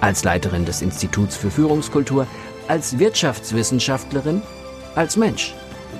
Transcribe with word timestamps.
als 0.00 0.24
Leiterin 0.24 0.64
des 0.64 0.82
Instituts 0.82 1.36
für 1.36 1.50
Führungskultur, 1.50 2.26
als 2.68 2.98
Wirtschaftswissenschaftlerin, 2.98 4.42
als 4.94 5.16
Mensch. 5.16 5.54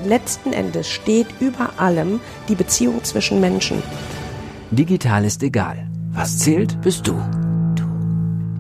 Letzten 0.05 0.53
Endes 0.53 0.89
steht 0.89 1.27
über 1.41 1.71
allem 1.79 2.21
die 2.49 2.55
Beziehung 2.55 3.03
zwischen 3.05 3.41
Menschen. 3.41 3.83
Digital 4.71 5.25
ist 5.25 5.43
egal. 5.43 5.89
Was 6.13 6.39
zählt, 6.39 6.81
bist 6.83 7.07
du. 7.07 7.19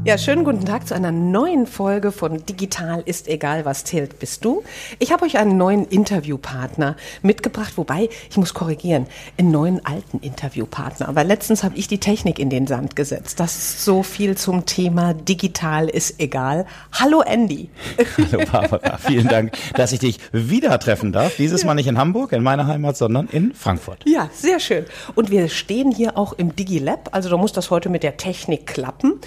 Ja, 0.09 0.17
schönen 0.17 0.43
guten 0.43 0.65
Tag 0.65 0.89
zu 0.89 0.95
einer 0.95 1.13
neuen 1.13 1.67
Folge 1.67 2.13
von 2.13 2.43
Digital 2.47 3.03
ist 3.05 3.29
egal, 3.29 3.67
was 3.67 3.85
zählt, 3.85 4.19
bist 4.19 4.43
du. 4.43 4.65
Ich 4.99 5.13
habe 5.13 5.27
euch 5.27 5.37
einen 5.37 5.59
neuen 5.59 5.85
Interviewpartner 5.85 6.97
mitgebracht, 7.21 7.75
wobei 7.77 8.09
ich 8.31 8.39
muss 8.39 8.55
korrigieren, 8.55 9.07
einen 9.37 9.51
neuen 9.51 9.85
alten 9.85 10.21
Interviewpartner. 10.21 11.11
Aber 11.11 11.25
letztens 11.25 11.63
habe 11.63 11.77
ich 11.77 11.89
die 11.89 11.99
Technik 11.99 12.39
in 12.39 12.49
den 12.49 12.67
Sand 12.67 12.97
gesetzt. 12.97 13.39
Das 13.39 13.55
ist 13.55 13.85
so 13.85 14.03
viel 14.03 14.35
zum 14.35 14.65
Thema 14.65 15.13
Digital 15.13 15.91
ist 15.91 16.19
egal. 16.19 16.65
Hallo 16.91 17.21
Andy. 17.21 17.69
Hallo 18.33 18.47
Barbara, 18.51 18.97
vielen 18.97 19.29
Dank, 19.29 19.53
dass 19.75 19.93
ich 19.93 19.99
dich 19.99 20.21
wieder 20.33 20.79
treffen 20.79 21.13
darf. 21.13 21.37
Dieses 21.37 21.67
Mal 21.67 21.75
nicht 21.75 21.87
in 21.87 21.99
Hamburg, 21.99 22.33
in 22.33 22.43
meiner 22.43 22.67
Heimat, 22.67 22.97
sondern 22.97 23.29
in 23.29 23.53
Frankfurt. 23.53 24.05
Ja, 24.07 24.31
sehr 24.33 24.59
schön. 24.59 24.87
Und 25.15 25.31
wir 25.31 25.51
stehen 25.51 25.93
hier 25.93 26.17
auch 26.17 26.33
im 26.33 26.57
DigiLab, 26.57 27.11
also 27.13 27.29
da 27.29 27.37
muss 27.37 27.53
das 27.53 27.71
heute 27.71 27.91
mit 27.91 28.03
der 28.03 28.17
Technik 28.17 28.67
klappen. 28.67 29.21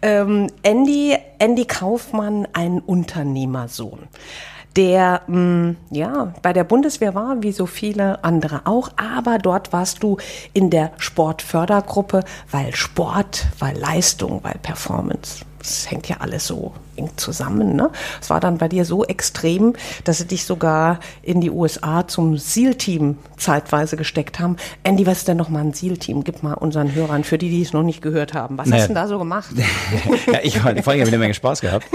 Ähm, 0.00 0.27
ähm, 0.28 0.46
Andy, 0.62 1.16
Andy 1.38 1.64
Kaufmann, 1.64 2.46
ein 2.52 2.80
Unternehmersohn 2.80 4.08
der 4.76 5.22
mh, 5.26 5.36
mm, 5.36 5.76
ja 5.90 6.32
bei 6.40 6.52
der 6.52 6.62
Bundeswehr 6.62 7.14
war, 7.14 7.42
wie 7.42 7.50
so 7.50 7.66
viele 7.66 8.22
andere 8.22 8.60
auch, 8.64 8.90
aber 8.96 9.38
dort 9.38 9.72
warst 9.72 10.04
du 10.04 10.18
in 10.52 10.70
der 10.70 10.92
Sportfördergruppe, 10.98 12.22
weil 12.50 12.72
Sport, 12.76 13.46
weil 13.58 13.76
Leistung, 13.76 14.38
weil 14.44 14.54
Performance 14.62 15.44
das 15.68 15.90
hängt 15.90 16.08
ja 16.08 16.16
alles 16.20 16.46
so 16.46 16.72
eng 16.96 17.10
zusammen. 17.16 17.76
Ne? 17.76 17.90
Es 18.20 18.30
war 18.30 18.40
dann 18.40 18.58
bei 18.58 18.68
dir 18.68 18.84
so 18.84 19.04
extrem, 19.04 19.74
dass 20.04 20.18
sie 20.18 20.26
dich 20.26 20.44
sogar 20.44 21.00
in 21.22 21.40
die 21.40 21.50
USA 21.50 22.06
zum 22.08 22.38
SEAL-Team 22.38 23.18
zeitweise 23.36 23.96
gesteckt 23.96 24.40
haben. 24.40 24.56
Andy, 24.82 25.06
was 25.06 25.18
ist 25.18 25.28
denn 25.28 25.36
nochmal 25.36 25.62
ein 25.64 25.72
SEAL-Team? 25.72 26.24
Gib 26.24 26.42
mal 26.42 26.54
unseren 26.54 26.94
Hörern, 26.94 27.22
für 27.22 27.38
die, 27.38 27.50
die 27.50 27.62
es 27.62 27.72
noch 27.72 27.82
nicht 27.82 28.02
gehört 28.02 28.34
haben. 28.34 28.58
Was 28.58 28.68
naja. 28.68 28.80
hast 28.80 28.88
du 28.88 28.94
denn 28.94 29.02
da 29.02 29.08
so 29.08 29.18
gemacht? 29.18 29.50
ja, 30.32 30.40
ich 30.42 30.62
war 30.64 30.74
vor 30.82 30.92
allem 30.92 31.06
eine 31.06 31.18
Menge 31.18 31.34
Spaß 31.34 31.60
gehabt 31.60 31.86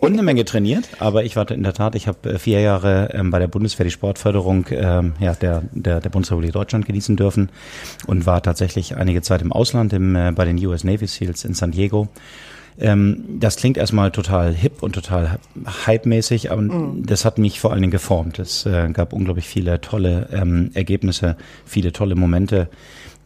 und 0.00 0.12
eine 0.12 0.22
Menge 0.22 0.44
trainiert, 0.44 0.88
aber 0.98 1.24
ich 1.24 1.36
war 1.36 1.50
in 1.50 1.62
der 1.62 1.72
Tat, 1.72 1.94
ich 1.94 2.06
habe 2.06 2.34
äh, 2.34 2.38
vier 2.38 2.60
Jahre 2.60 3.10
ähm, 3.12 3.30
bei 3.30 3.38
der 3.38 3.48
Bundeswehr 3.48 3.84
die 3.84 3.90
Sportförderung 3.90 4.66
ähm, 4.70 5.14
ja, 5.18 5.34
der, 5.34 5.62
der, 5.72 6.00
der 6.00 6.10
Bundesrepublik 6.10 6.52
Deutschland 6.52 6.86
genießen 6.86 7.16
dürfen 7.16 7.50
und 8.06 8.26
war 8.26 8.42
tatsächlich 8.42 8.96
einige 8.96 9.22
Zeit 9.22 9.42
im 9.42 9.52
Ausland 9.52 9.92
im, 9.92 10.14
äh, 10.14 10.32
bei 10.32 10.44
den 10.44 10.64
US 10.66 10.84
Navy 10.84 11.06
SEALs 11.06 11.44
in 11.44 11.54
San 11.54 11.72
Diego 11.72 12.08
ähm, 12.78 13.24
das 13.40 13.56
klingt 13.56 13.76
erstmal 13.76 14.10
total 14.10 14.54
hip 14.54 14.82
und 14.82 14.92
total 14.94 15.38
hype-mäßig, 15.86 16.50
aber 16.50 16.62
mhm. 16.62 17.04
das 17.06 17.24
hat 17.24 17.38
mich 17.38 17.60
vor 17.60 17.72
allen 17.72 17.82
Dingen 17.82 17.92
geformt. 17.92 18.38
Es 18.38 18.66
äh, 18.66 18.88
gab 18.92 19.12
unglaublich 19.12 19.46
viele 19.46 19.80
tolle 19.80 20.28
ähm, 20.32 20.70
Ergebnisse, 20.74 21.36
viele 21.64 21.92
tolle 21.92 22.14
Momente. 22.14 22.68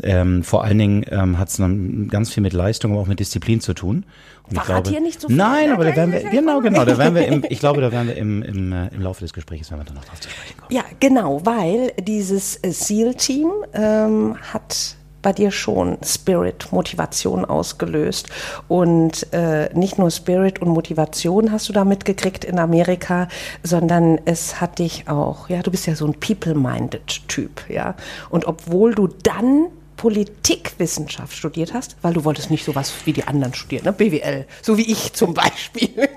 Ähm, 0.02 0.42
vor 0.42 0.64
allen 0.64 0.76
Dingen 0.76 1.06
ähm, 1.10 1.38
hat 1.38 1.48
es 1.48 1.56
dann 1.56 2.08
ganz 2.08 2.32
viel 2.32 2.42
mit 2.42 2.52
Leistung, 2.52 2.92
aber 2.92 3.00
auch 3.00 3.06
mit 3.06 3.18
Disziplin 3.18 3.60
zu 3.60 3.72
tun. 3.72 4.04
Und 4.48 4.54
Verrat 4.54 4.84
glaube, 4.84 4.90
hier 4.90 5.00
nicht 5.00 5.20
so 5.20 5.28
viel. 5.28 5.36
Nein, 5.36 5.72
aber 5.72 5.84
da 5.86 5.96
werden 5.96 6.12
wir, 6.12 6.28
genau, 6.28 6.60
genau, 6.60 6.84
da 6.84 6.98
werden 6.98 7.14
wir 7.14 7.26
im, 7.26 7.44
ich 7.48 7.60
glaube, 7.60 7.80
da 7.80 7.90
werden 7.90 8.08
wir 8.08 8.16
im, 8.16 8.42
im, 8.42 8.72
äh, 8.72 8.88
im 8.88 9.00
Laufe 9.00 9.20
des 9.22 9.32
Gesprächs, 9.32 9.70
werden 9.70 9.80
wir 9.80 9.84
dann 9.86 9.94
noch 9.94 10.04
drauf 10.04 10.20
zu 10.20 10.28
sprechen 10.28 10.58
kommen. 10.58 10.70
Ja, 10.70 10.82
genau, 11.00 11.40
weil 11.44 11.92
dieses 12.02 12.56
äh, 12.56 12.72
SEAL-Team 12.72 13.50
ähm, 13.72 14.36
hat 14.52 14.95
bei 15.26 15.32
dir 15.32 15.50
schon 15.50 15.98
Spirit, 16.04 16.70
Motivation 16.70 17.44
ausgelöst. 17.44 18.28
Und 18.68 19.26
äh, 19.32 19.74
nicht 19.74 19.98
nur 19.98 20.12
Spirit 20.12 20.62
und 20.62 20.68
Motivation 20.68 21.50
hast 21.50 21.68
du 21.68 21.72
da 21.72 21.84
mitgekriegt 21.84 22.44
in 22.44 22.60
Amerika, 22.60 23.26
sondern 23.64 24.20
es 24.24 24.60
hat 24.60 24.78
dich 24.78 25.08
auch, 25.08 25.48
ja, 25.48 25.62
du 25.62 25.72
bist 25.72 25.84
ja 25.88 25.96
so 25.96 26.06
ein 26.06 26.14
people-minded 26.14 27.26
Typ, 27.26 27.68
ja. 27.68 27.96
Und 28.30 28.44
obwohl 28.44 28.94
du 28.94 29.08
dann 29.08 29.66
Politikwissenschaft 29.96 31.36
studiert 31.36 31.74
hast, 31.74 31.96
weil 32.02 32.12
du 32.12 32.22
wolltest 32.22 32.52
nicht 32.52 32.64
sowas 32.64 32.94
wie 33.04 33.12
die 33.12 33.24
anderen 33.24 33.52
studieren, 33.52 33.84
ne? 33.84 33.92
BWL, 33.92 34.46
so 34.62 34.78
wie 34.78 34.92
ich 34.92 35.12
zum 35.12 35.34
Beispiel. 35.34 36.08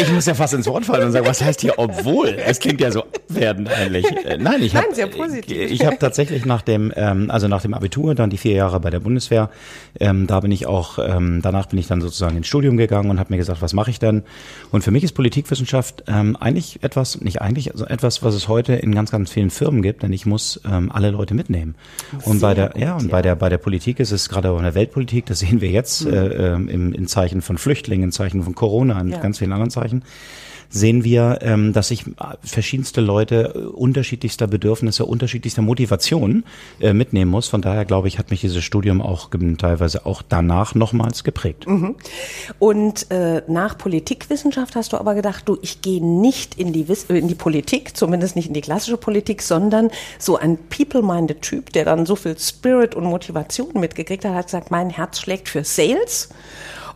Ich 0.00 0.12
muss 0.12 0.26
ja 0.26 0.34
fast 0.34 0.54
ins 0.54 0.66
Wort 0.66 0.86
fallen 0.86 1.06
und 1.06 1.12
sagen, 1.12 1.26
was 1.26 1.42
heißt 1.42 1.60
hier 1.60 1.74
obwohl? 1.76 2.28
Es 2.28 2.58
klingt 2.58 2.80
ja 2.80 2.90
so 2.90 3.02
abwertend 3.02 3.70
eigentlich. 3.70 4.06
Äh, 4.24 4.38
nein, 4.38 4.62
ich 4.62 4.74
habe 4.74 4.86
ich 5.46 5.84
habe 5.84 5.98
tatsächlich 5.98 6.44
nach 6.44 6.62
dem 6.62 6.92
ähm, 6.96 7.30
also 7.30 7.48
nach 7.48 7.62
dem 7.62 7.74
Abitur 7.74 8.14
dann 8.14 8.30
die 8.30 8.38
vier 8.38 8.54
Jahre 8.54 8.80
bei 8.80 8.90
der 8.90 9.00
Bundeswehr. 9.00 9.50
Ähm, 9.98 10.26
da 10.26 10.40
bin 10.40 10.52
ich 10.52 10.66
auch 10.66 10.98
ähm, 10.98 11.40
danach 11.42 11.66
bin 11.66 11.78
ich 11.78 11.86
dann 11.86 12.00
sozusagen 12.00 12.36
ins 12.36 12.46
Studium 12.46 12.76
gegangen 12.76 13.10
und 13.10 13.18
habe 13.18 13.32
mir 13.32 13.36
gesagt, 13.36 13.62
was 13.62 13.72
mache 13.72 13.90
ich 13.90 13.98
denn? 13.98 14.22
Und 14.70 14.82
für 14.82 14.90
mich 14.90 15.04
ist 15.04 15.12
Politikwissenschaft 15.12 16.04
ähm, 16.06 16.36
eigentlich 16.36 16.82
etwas, 16.82 17.20
nicht 17.20 17.40
eigentlich, 17.40 17.72
also 17.72 17.86
etwas, 17.86 18.22
was 18.22 18.34
es 18.34 18.48
heute 18.48 18.74
in 18.74 18.94
ganz 18.94 19.10
ganz 19.10 19.30
vielen 19.30 19.50
Firmen 19.50 19.82
gibt, 19.82 20.02
denn 20.02 20.12
ich 20.12 20.26
muss 20.26 20.60
ähm, 20.70 20.90
alle 20.92 21.10
Leute 21.10 21.34
mitnehmen. 21.34 21.74
Und 22.24 22.38
Sehr 22.38 22.48
bei 22.48 22.54
der 22.54 22.68
gut, 22.68 22.82
ja 22.82 22.94
und 22.94 23.04
ja. 23.04 23.10
bei 23.10 23.22
der 23.22 23.36
bei 23.36 23.48
der 23.48 23.58
Politik 23.58 24.00
ist 24.00 24.12
es 24.12 24.28
gerade 24.28 24.50
auch 24.50 24.58
in 24.58 24.64
der 24.64 24.74
Weltpolitik, 24.74 25.26
das 25.26 25.40
sehen 25.40 25.60
wir 25.60 25.70
jetzt 25.70 26.06
mhm. 26.06 26.12
äh, 26.12 26.52
im, 26.54 26.92
in 26.92 27.06
Zeichen 27.06 27.42
von 27.42 27.58
Flüchtlingen, 27.58 28.04
in 28.04 28.12
Zeichen 28.12 28.42
von 28.42 28.54
Corona, 28.54 29.00
in 29.00 29.08
ja. 29.08 29.18
ganz 29.18 29.38
vielen 29.38 29.52
anderen 29.52 29.70
Zeichen 29.70 29.89
Anführungszeichen, 29.90 30.02
sehen 30.72 31.02
wir, 31.02 31.40
ähm, 31.42 31.72
dass 31.72 31.88
sich 31.88 32.04
verschiedenste 32.44 33.00
Leute 33.00 33.54
äh, 33.56 33.58
unterschiedlichster 33.58 34.46
Bedürfnisse, 34.46 35.04
unterschiedlichster 35.04 35.62
Motivation 35.62 36.44
äh, 36.80 36.92
mitnehmen 36.92 37.30
muss. 37.30 37.48
Von 37.48 37.60
daher 37.60 37.84
glaube 37.84 38.06
ich, 38.06 38.20
hat 38.20 38.30
mich 38.30 38.40
dieses 38.40 38.62
Studium 38.62 39.02
auch 39.02 39.30
teilweise 39.58 40.06
auch 40.06 40.22
danach 40.22 40.76
nochmals 40.76 41.24
geprägt. 41.24 41.66
Mhm. 41.66 41.96
Und 42.60 43.10
äh, 43.10 43.42
nach 43.48 43.76
Politikwissenschaft 43.78 44.76
hast 44.76 44.92
du 44.92 44.96
aber 44.96 45.16
gedacht, 45.16 45.48
du, 45.48 45.58
ich 45.60 45.82
gehe 45.82 46.04
nicht 46.04 46.54
in 46.56 46.72
die, 46.72 46.86
Wiss 46.86 47.04
in 47.08 47.26
die 47.26 47.34
Politik, 47.34 47.96
zumindest 47.96 48.36
nicht 48.36 48.46
in 48.46 48.54
die 48.54 48.60
klassische 48.60 48.96
Politik, 48.96 49.42
sondern 49.42 49.90
so 50.20 50.36
ein 50.36 50.56
people-minded 50.56 51.42
Typ, 51.42 51.72
der 51.72 51.84
dann 51.84 52.06
so 52.06 52.14
viel 52.14 52.38
Spirit 52.38 52.94
und 52.94 53.04
Motivation 53.04 53.72
mitgekriegt 53.74 54.24
hat, 54.24 54.34
hat 54.34 54.46
gesagt, 54.46 54.70
mein 54.70 54.90
Herz 54.90 55.18
schlägt 55.18 55.48
für 55.48 55.64
Sales 55.64 56.28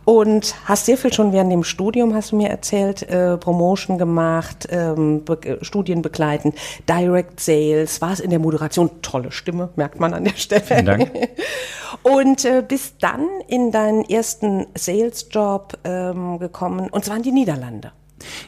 und 0.05 0.55
hast 0.65 0.85
sehr 0.85 0.97
viel 0.97 1.11
schon 1.11 1.33
während 1.33 1.51
dem 1.51 1.63
Studium, 1.63 2.13
hast 2.13 2.31
du 2.31 2.37
mir 2.37 2.49
erzählt, 2.49 3.01
äh, 3.03 3.37
Promotion 3.37 3.97
gemacht, 3.97 4.67
ähm, 4.69 5.23
Studien 5.61 6.01
begleitend, 6.01 6.55
Direct 6.87 7.39
Sales, 7.39 8.01
war 8.01 8.13
es 8.13 8.19
in 8.19 8.29
der 8.29 8.39
Moderation, 8.39 8.89
tolle 9.01 9.31
Stimme, 9.31 9.69
merkt 9.75 9.99
man 9.99 10.13
an 10.13 10.23
der 10.23 10.35
Stelle. 10.35 10.61
Vielen 10.61 10.85
Dank. 10.85 11.11
Und 12.03 12.45
äh, 12.45 12.63
bist 12.67 12.95
dann 13.01 13.25
in 13.47 13.71
deinen 13.71 14.03
ersten 14.05 14.67
Sales-Job 14.75 15.79
ähm, 15.83 16.39
gekommen, 16.39 16.89
und 16.89 17.03
zwar 17.03 17.17
in 17.17 17.23
die 17.23 17.31
Niederlande. 17.31 17.91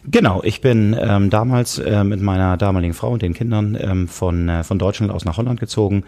Genau, 0.06 0.42
ich 0.44 0.62
bin 0.62 0.96
ähm, 1.00 1.30
damals 1.30 1.78
äh, 1.80 2.04
mit 2.04 2.22
meiner 2.22 2.58
damaligen 2.58 2.94
Frau 2.94 3.12
und 3.12 3.22
den 3.22 3.34
Kindern 3.34 3.78
ähm, 3.80 4.08
von, 4.08 4.48
äh, 4.50 4.64
von 4.64 4.80
Deutschland 4.80 5.12
aus 5.12 5.26
nach 5.26 5.38
Holland 5.38 5.60
gezogen, 5.60 6.04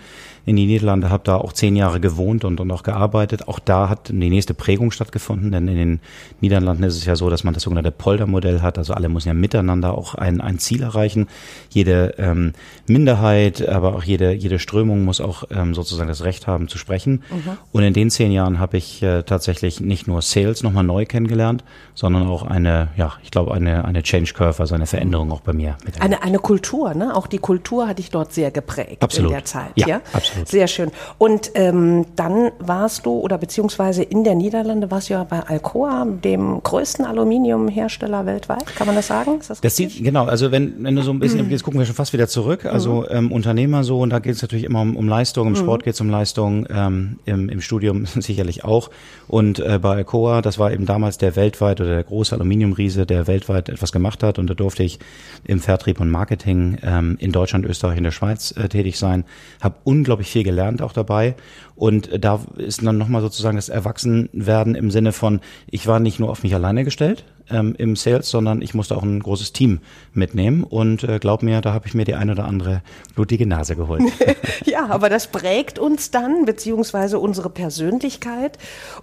in 0.45 0.55
die 0.55 0.65
Niederlande, 0.65 1.09
habe 1.09 1.23
da 1.23 1.35
auch 1.35 1.53
zehn 1.53 1.75
Jahre 1.75 1.99
gewohnt 1.99 2.43
und, 2.45 2.59
und 2.59 2.71
auch 2.71 2.83
gearbeitet. 2.83 3.47
Auch 3.47 3.59
da 3.59 3.89
hat 3.89 4.09
die 4.09 4.29
nächste 4.29 4.53
Prägung 4.53 4.91
stattgefunden, 4.91 5.51
denn 5.51 5.67
in 5.67 5.75
den 5.75 5.99
Niederlanden 6.41 6.83
ist 6.83 6.95
es 6.95 7.05
ja 7.05 7.15
so, 7.15 7.29
dass 7.29 7.43
man 7.43 7.53
das 7.53 7.63
sogenannte 7.63 7.91
Poldermodell 7.91 8.61
hat. 8.61 8.77
Also 8.77 8.93
alle 8.93 9.09
müssen 9.09 9.27
ja 9.27 9.33
miteinander 9.33 9.97
auch 9.97 10.15
ein, 10.15 10.41
ein 10.41 10.59
Ziel 10.59 10.81
erreichen. 10.81 11.27
Jede 11.69 12.15
ähm, 12.17 12.53
Minderheit, 12.87 13.67
aber 13.67 13.95
auch 13.95 14.03
jede, 14.03 14.33
jede 14.33 14.59
Strömung 14.59 15.05
muss 15.05 15.21
auch 15.21 15.43
ähm, 15.51 15.75
sozusagen 15.75 16.07
das 16.09 16.23
Recht 16.23 16.47
haben 16.47 16.67
zu 16.67 16.77
sprechen. 16.77 17.23
Mhm. 17.29 17.57
Und 17.71 17.83
in 17.83 17.93
den 17.93 18.09
zehn 18.09 18.31
Jahren 18.31 18.59
habe 18.59 18.77
ich 18.77 19.03
äh, 19.03 19.23
tatsächlich 19.23 19.79
nicht 19.79 20.07
nur 20.07 20.21
Sales 20.21 20.63
nochmal 20.63 20.83
neu 20.83 21.05
kennengelernt, 21.05 21.63
sondern 21.93 22.27
auch 22.27 22.43
eine, 22.43 22.89
ja, 22.97 23.13
ich 23.23 23.31
glaube, 23.31 23.53
eine, 23.53 23.85
eine 23.85 24.03
Change 24.03 24.33
Curve, 24.33 24.59
also 24.59 24.75
eine 24.75 24.85
Veränderung 24.85 25.31
auch 25.31 25.41
bei 25.41 25.53
mir. 25.53 25.77
Mit 25.85 26.01
eine, 26.01 26.23
eine 26.23 26.39
Kultur, 26.39 26.93
ne? 26.93 27.15
Auch 27.15 27.27
die 27.27 27.37
Kultur 27.37 27.87
hat 27.87 27.99
dich 27.99 28.09
dort 28.09 28.33
sehr 28.33 28.51
geprägt 28.51 29.03
absolut. 29.03 29.31
in 29.31 29.35
der 29.35 29.45
Zeit. 29.45 29.71
Ja, 29.75 29.87
ja? 29.87 30.01
absolut. 30.13 30.28
Sehr 30.45 30.67
schön. 30.67 30.91
Und 31.17 31.51
ähm, 31.55 32.05
dann 32.15 32.51
warst 32.59 33.05
du, 33.05 33.19
oder 33.19 33.37
beziehungsweise 33.37 34.03
in 34.03 34.23
der 34.23 34.35
Niederlande 34.35 34.91
warst 34.91 35.09
du 35.09 35.13
ja 35.13 35.23
bei 35.23 35.41
Alcoa, 35.41 36.05
dem 36.05 36.61
größten 36.63 37.05
Aluminiumhersteller 37.05 38.25
weltweit. 38.25 38.65
Kann 38.75 38.87
man 38.87 38.95
das 38.95 39.07
sagen? 39.07 39.39
Ist 39.39 39.49
das, 39.49 39.61
das 39.61 39.75
sieht, 39.75 40.03
genau, 40.03 40.25
also 40.25 40.51
wenn, 40.51 40.83
wenn 40.83 40.95
du 40.95 41.01
so 41.01 41.11
ein 41.11 41.19
bisschen, 41.19 41.45
mhm. 41.45 41.51
jetzt 41.51 41.63
gucken 41.63 41.79
wir 41.79 41.85
schon 41.85 41.95
fast 41.95 42.13
wieder 42.13 42.27
zurück. 42.27 42.65
Also 42.65 43.07
ähm, 43.09 43.31
Unternehmer 43.31 43.83
so, 43.83 43.99
und 43.99 44.09
da 44.11 44.19
geht 44.19 44.35
es 44.35 44.41
natürlich 44.41 44.65
immer 44.65 44.81
um, 44.81 44.95
um 44.95 45.07
Leistung, 45.07 45.47
im 45.47 45.53
mhm. 45.53 45.57
Sport 45.57 45.83
geht 45.83 45.93
es 45.93 46.01
um 46.01 46.09
Leistung, 46.09 46.67
ähm, 46.69 47.19
im, 47.25 47.49
im 47.49 47.61
Studium 47.61 48.05
sicherlich 48.19 48.63
auch. 48.63 48.89
Und 49.27 49.59
äh, 49.59 49.79
bei 49.81 49.97
Alcoa, 49.97 50.41
das 50.41 50.59
war 50.59 50.71
eben 50.71 50.85
damals 50.85 51.17
der 51.17 51.35
weltweit 51.35 51.79
oder 51.81 51.91
der 51.91 52.03
große 52.03 52.35
Aluminiumriese, 52.35 53.05
der 53.05 53.27
weltweit 53.27 53.69
etwas 53.69 53.91
gemacht 53.91 54.23
hat. 54.23 54.39
Und 54.39 54.49
da 54.49 54.53
durfte 54.53 54.83
ich 54.83 54.99
im 55.45 55.59
Vertrieb 55.59 55.99
und 55.99 56.09
Marketing 56.09 56.77
ähm, 56.83 57.15
in 57.19 57.31
Deutschland, 57.31 57.65
Österreich 57.65 57.97
und 57.97 58.03
der 58.03 58.11
Schweiz 58.11 58.51
äh, 58.57 58.67
tätig 58.67 58.97
sein. 58.97 59.23
Habe 59.61 59.75
unglaublich 59.83 60.18
viel 60.27 60.43
gelernt 60.43 60.81
auch 60.81 60.93
dabei. 60.93 61.35
Und 61.75 62.09
da 62.23 62.41
ist 62.57 62.85
dann 62.85 62.97
nochmal 62.97 63.21
sozusagen 63.21 63.55
das 63.55 63.69
Erwachsenwerden 63.69 64.75
im 64.75 64.91
Sinne 64.91 65.11
von, 65.13 65.39
ich 65.69 65.87
war 65.87 65.99
nicht 65.99 66.19
nur 66.19 66.29
auf 66.29 66.43
mich 66.43 66.53
alleine 66.53 66.83
gestellt, 66.83 67.23
ähm, 67.49 67.75
im 67.77 67.95
Sales, 67.95 68.29
sondern 68.29 68.61
ich 68.61 68.73
musste 68.73 68.95
auch 68.97 69.03
ein 69.03 69.19
großes 69.19 69.53
Team 69.53 69.79
mitnehmen. 70.13 70.63
Und 70.63 71.03
äh, 71.03 71.19
glaub 71.19 71.43
mir, 71.43 71.61
da 71.61 71.73
habe 71.73 71.87
ich 71.87 71.93
mir 71.93 72.05
die 72.05 72.15
ein 72.15 72.29
oder 72.29 72.45
andere 72.45 72.81
blutige 73.15 73.47
Nase 73.47 73.75
geholt. 73.75 74.03
ja, 74.65 74.87
aber 74.87 75.09
das 75.09 75.27
prägt 75.27 75.79
uns 75.79 76.11
dann, 76.11 76.45
beziehungsweise 76.45 77.19
unsere 77.19 77.49
Persönlichkeit. 77.49 78.57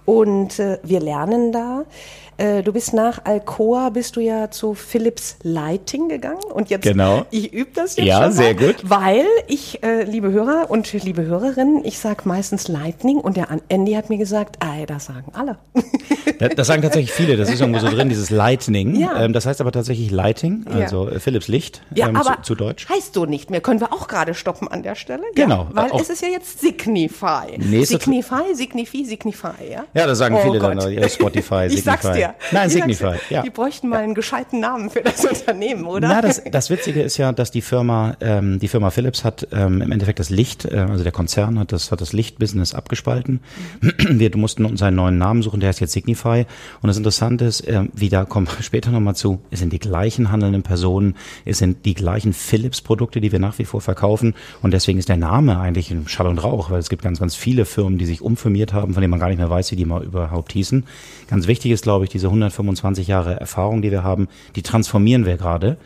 Und 0.05 0.59
äh, 0.59 0.79
wir 0.83 0.99
lernen 0.99 1.51
da. 1.51 1.85
Äh, 2.37 2.61
du 2.61 2.71
bist 2.71 2.93
nach 2.93 3.25
Alcoa, 3.25 3.89
bist 3.89 4.15
du 4.15 4.19
ja 4.19 4.51
zu 4.51 4.75
Philips 4.75 5.37
Lighting 5.41 6.07
gegangen 6.07 6.43
und 6.53 6.69
jetzt, 6.69 6.83
genau. 6.83 7.25
ich 7.31 7.51
übe 7.51 7.71
das 7.73 7.95
jetzt 7.95 8.05
ja, 8.05 8.23
schon 8.23 8.31
sehr 8.31 8.53
gut. 8.53 8.75
weil 8.83 9.25
ich, 9.47 9.83
äh, 9.83 10.03
liebe 10.03 10.31
Hörer 10.31 10.69
und 10.69 10.91
liebe 10.93 11.25
Hörerinnen, 11.25 11.83
ich 11.83 11.97
sage 11.97 12.21
meistens 12.25 12.67
Lightning 12.67 13.17
und 13.17 13.37
der 13.37 13.47
Andy 13.69 13.93
hat 13.93 14.09
mir 14.09 14.19
gesagt, 14.19 14.63
ey, 14.63 14.85
das 14.85 15.05
sagen 15.05 15.31
alle. 15.33 15.57
Das, 16.55 16.67
sagen 16.67 16.83
tatsächlich 16.83 17.11
viele, 17.11 17.35
das 17.35 17.49
ist 17.49 17.61
irgendwo 17.61 17.79
so 17.79 17.89
drin, 17.89 18.09
dieses 18.09 18.29
Lightning. 18.29 18.95
Ja. 18.95 19.23
Ähm, 19.23 19.33
das 19.33 19.47
heißt 19.47 19.59
aber 19.59 19.71
tatsächlich 19.71 20.11
Lighting, 20.11 20.65
also 20.71 21.07
ja. 21.07 21.15
Äh, 21.15 21.19
Philips 21.19 21.47
Licht 21.47 21.81
ja, 21.95 22.09
ähm, 22.09 22.15
aber 22.15 22.37
zu, 22.43 22.53
zu, 22.53 22.55
Deutsch. 22.55 22.87
Heißt 22.87 23.15
so 23.15 23.25
nicht 23.25 23.49
mehr, 23.49 23.61
können 23.61 23.79
wir 23.79 23.91
auch 23.91 24.07
gerade 24.07 24.35
stoppen 24.35 24.67
an 24.67 24.83
der 24.83 24.93
Stelle. 24.93 25.23
Genau. 25.33 25.63
Ja, 25.63 25.69
weil 25.71 25.91
auch. 25.91 25.99
es 25.99 26.11
ist 26.11 26.21
ja 26.21 26.27
jetzt 26.27 26.59
Signify. 26.59 27.57
Nächste 27.57 27.97
Signify, 27.97 28.53
Signify, 28.53 29.05
Signify, 29.05 29.71
ja? 29.71 29.85
Ja, 29.95 30.05
das 30.05 30.19
sagen 30.19 30.35
oh 30.35 30.43
viele 30.43 30.59
Gott. 30.59 30.77
dann, 30.77 31.09
Spotify, 31.09 31.69
Signify. 31.69 31.77
Ich 31.77 31.83
sag's 31.83 32.11
dir. 32.11 32.26
Nein, 32.51 32.69
Signify, 32.69 33.15
ja. 33.29 33.41
Die 33.41 33.49
bräuchten 33.49 33.89
mal 33.89 33.99
einen 33.99 34.15
gescheiten 34.15 34.59
Namen 34.59 34.89
für 34.89 35.01
das 35.01 35.23
Unternehmen, 35.25 35.85
oder? 35.85 36.07
Na, 36.07 36.21
das, 36.21 36.41
das 36.51 36.69
Witzige 36.69 37.01
ist 37.01 37.17
ja, 37.17 37.31
dass 37.31 37.51
die 37.51 37.61
Firma, 37.61 38.15
ähm, 38.21 38.59
die 38.59 38.67
Firma 38.67 38.89
Philips 38.89 39.23
hat 39.23 39.47
ähm, 39.51 39.81
im 39.81 39.91
Endeffekt 39.91 40.19
das 40.19 40.29
Licht, 40.29 40.65
äh, 40.65 40.77
also 40.77 41.03
der 41.03 41.11
Konzern 41.11 41.59
hat 41.59 41.71
das, 41.71 41.91
hat 41.91 42.01
das 42.01 42.13
Lichtbusiness 42.13 42.73
abgespalten. 42.73 43.41
Mhm. 43.81 44.19
Wir 44.19 44.35
mussten 44.37 44.65
uns 44.65 44.81
einen 44.81 44.95
neuen 44.95 45.17
Namen 45.17 45.41
suchen, 45.41 45.59
der 45.59 45.69
heißt 45.69 45.79
jetzt 45.79 45.93
Signify. 45.93 46.45
Und 46.81 46.87
das 46.87 46.97
Interessante 46.97 47.45
ist, 47.45 47.61
äh, 47.61 47.83
wie 47.93 48.09
da 48.09 48.25
kommen 48.25 48.47
wir 48.47 48.61
später 48.63 48.91
nochmal 48.91 49.15
zu, 49.15 49.39
es 49.51 49.59
sind 49.59 49.73
die 49.73 49.79
gleichen 49.79 50.31
handelnden 50.31 50.63
Personen, 50.63 51.15
es 51.45 51.57
sind 51.57 51.85
die 51.85 51.93
gleichen 51.93 52.33
Philips-Produkte, 52.33 53.21
die 53.21 53.31
wir 53.31 53.39
nach 53.39 53.57
wie 53.59 53.65
vor 53.65 53.81
verkaufen. 53.81 54.35
Und 54.61 54.71
deswegen 54.71 54.99
ist 54.99 55.09
der 55.09 55.17
Name 55.17 55.59
eigentlich 55.59 55.91
ein 55.91 56.07
Schall 56.07 56.27
und 56.27 56.39
Rauch, 56.43 56.69
weil 56.69 56.79
es 56.79 56.89
gibt 56.89 57.03
ganz, 57.03 57.19
ganz 57.19 57.35
viele 57.35 57.65
Firmen, 57.65 57.97
die 57.97 58.05
sich 58.05 58.21
umfirmiert 58.21 58.73
haben, 58.73 58.93
von 58.93 59.01
denen 59.01 59.11
man 59.11 59.19
gar 59.19 59.29
nicht 59.29 59.37
mehr 59.37 59.49
weiß, 59.49 59.71
wie 59.71 59.75
die 59.75 59.85
mal 59.85 60.03
überhaupt 60.03 60.53
hießen. 60.53 60.85
Ganz 61.29 61.47
wichtig 61.47 61.71
ist, 61.71 61.83
glaube 61.83 62.05
ich, 62.05 62.09
diese 62.17 62.27
125 62.27 63.07
Jahre 63.07 63.39
Erfahrung, 63.39 63.81
die 63.81 63.91
wir 63.91 64.03
haben, 64.03 64.27
die 64.55 64.63
transformieren 64.63 65.25
wir 65.25 65.37
gerade. 65.37 65.77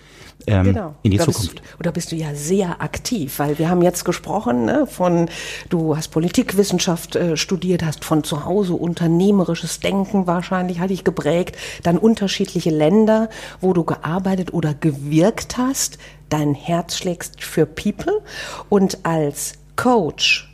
Ähm, 0.47 0.63
genau. 0.63 0.95
in 1.03 1.11
die 1.11 1.17
oder 1.17 1.31
Zukunft. 1.31 1.61
Bist, 1.61 1.79
oder 1.79 1.91
bist 1.91 2.11
du 2.11 2.15
ja 2.15 2.33
sehr 2.33 2.81
aktiv, 2.81 3.37
weil 3.37 3.59
wir 3.59 3.69
haben 3.69 3.83
jetzt 3.83 4.05
gesprochen 4.05 4.65
ne, 4.65 4.87
von, 4.87 5.29
du 5.69 5.95
hast 5.95 6.07
Politikwissenschaft 6.07 7.15
äh, 7.15 7.37
studiert, 7.37 7.83
hast 7.83 8.03
von 8.03 8.23
zu 8.23 8.43
Hause 8.43 8.73
unternehmerisches 8.73 9.81
Denken 9.81 10.25
wahrscheinlich, 10.25 10.79
hat 10.79 10.89
dich 10.89 11.03
geprägt, 11.03 11.57
dann 11.83 11.99
unterschiedliche 11.99 12.71
Länder, 12.71 13.29
wo 13.59 13.73
du 13.73 13.83
gearbeitet 13.83 14.51
oder 14.51 14.73
gewirkt 14.73 15.59
hast, 15.59 15.99
dein 16.29 16.55
Herz 16.55 16.97
schlägst 16.97 17.43
für 17.43 17.67
People 17.67 18.23
und 18.67 19.05
als 19.05 19.59
Coach 19.75 20.50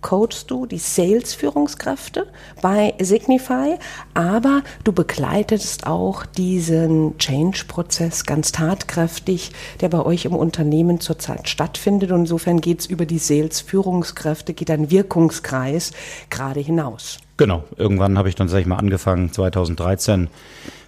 coachst 0.00 0.50
du 0.50 0.66
die 0.66 0.78
Sales-Führungskräfte 0.78 2.26
bei 2.62 2.94
Signify, 3.00 3.78
aber 4.14 4.62
du 4.84 4.92
begleitest 4.92 5.86
auch 5.86 6.24
diesen 6.26 7.18
Change-Prozess 7.18 8.24
ganz 8.24 8.52
tatkräftig, 8.52 9.52
der 9.80 9.88
bei 9.88 10.04
euch 10.04 10.24
im 10.24 10.34
Unternehmen 10.34 11.00
zurzeit 11.00 11.48
stattfindet. 11.48 12.12
Und 12.12 12.20
insofern 12.20 12.60
geht 12.60 12.80
es 12.80 12.86
über 12.86 13.06
die 13.06 13.18
Sales-Führungskräfte, 13.18 14.54
geht 14.54 14.70
ein 14.70 14.90
Wirkungskreis 14.90 15.92
gerade 16.30 16.60
hinaus. 16.60 17.18
Genau, 17.36 17.64
irgendwann 17.76 18.18
habe 18.18 18.28
ich 18.28 18.34
dann, 18.34 18.48
sag 18.48 18.60
ich 18.60 18.66
mal, 18.66 18.76
angefangen, 18.76 19.32
2013 19.32 20.28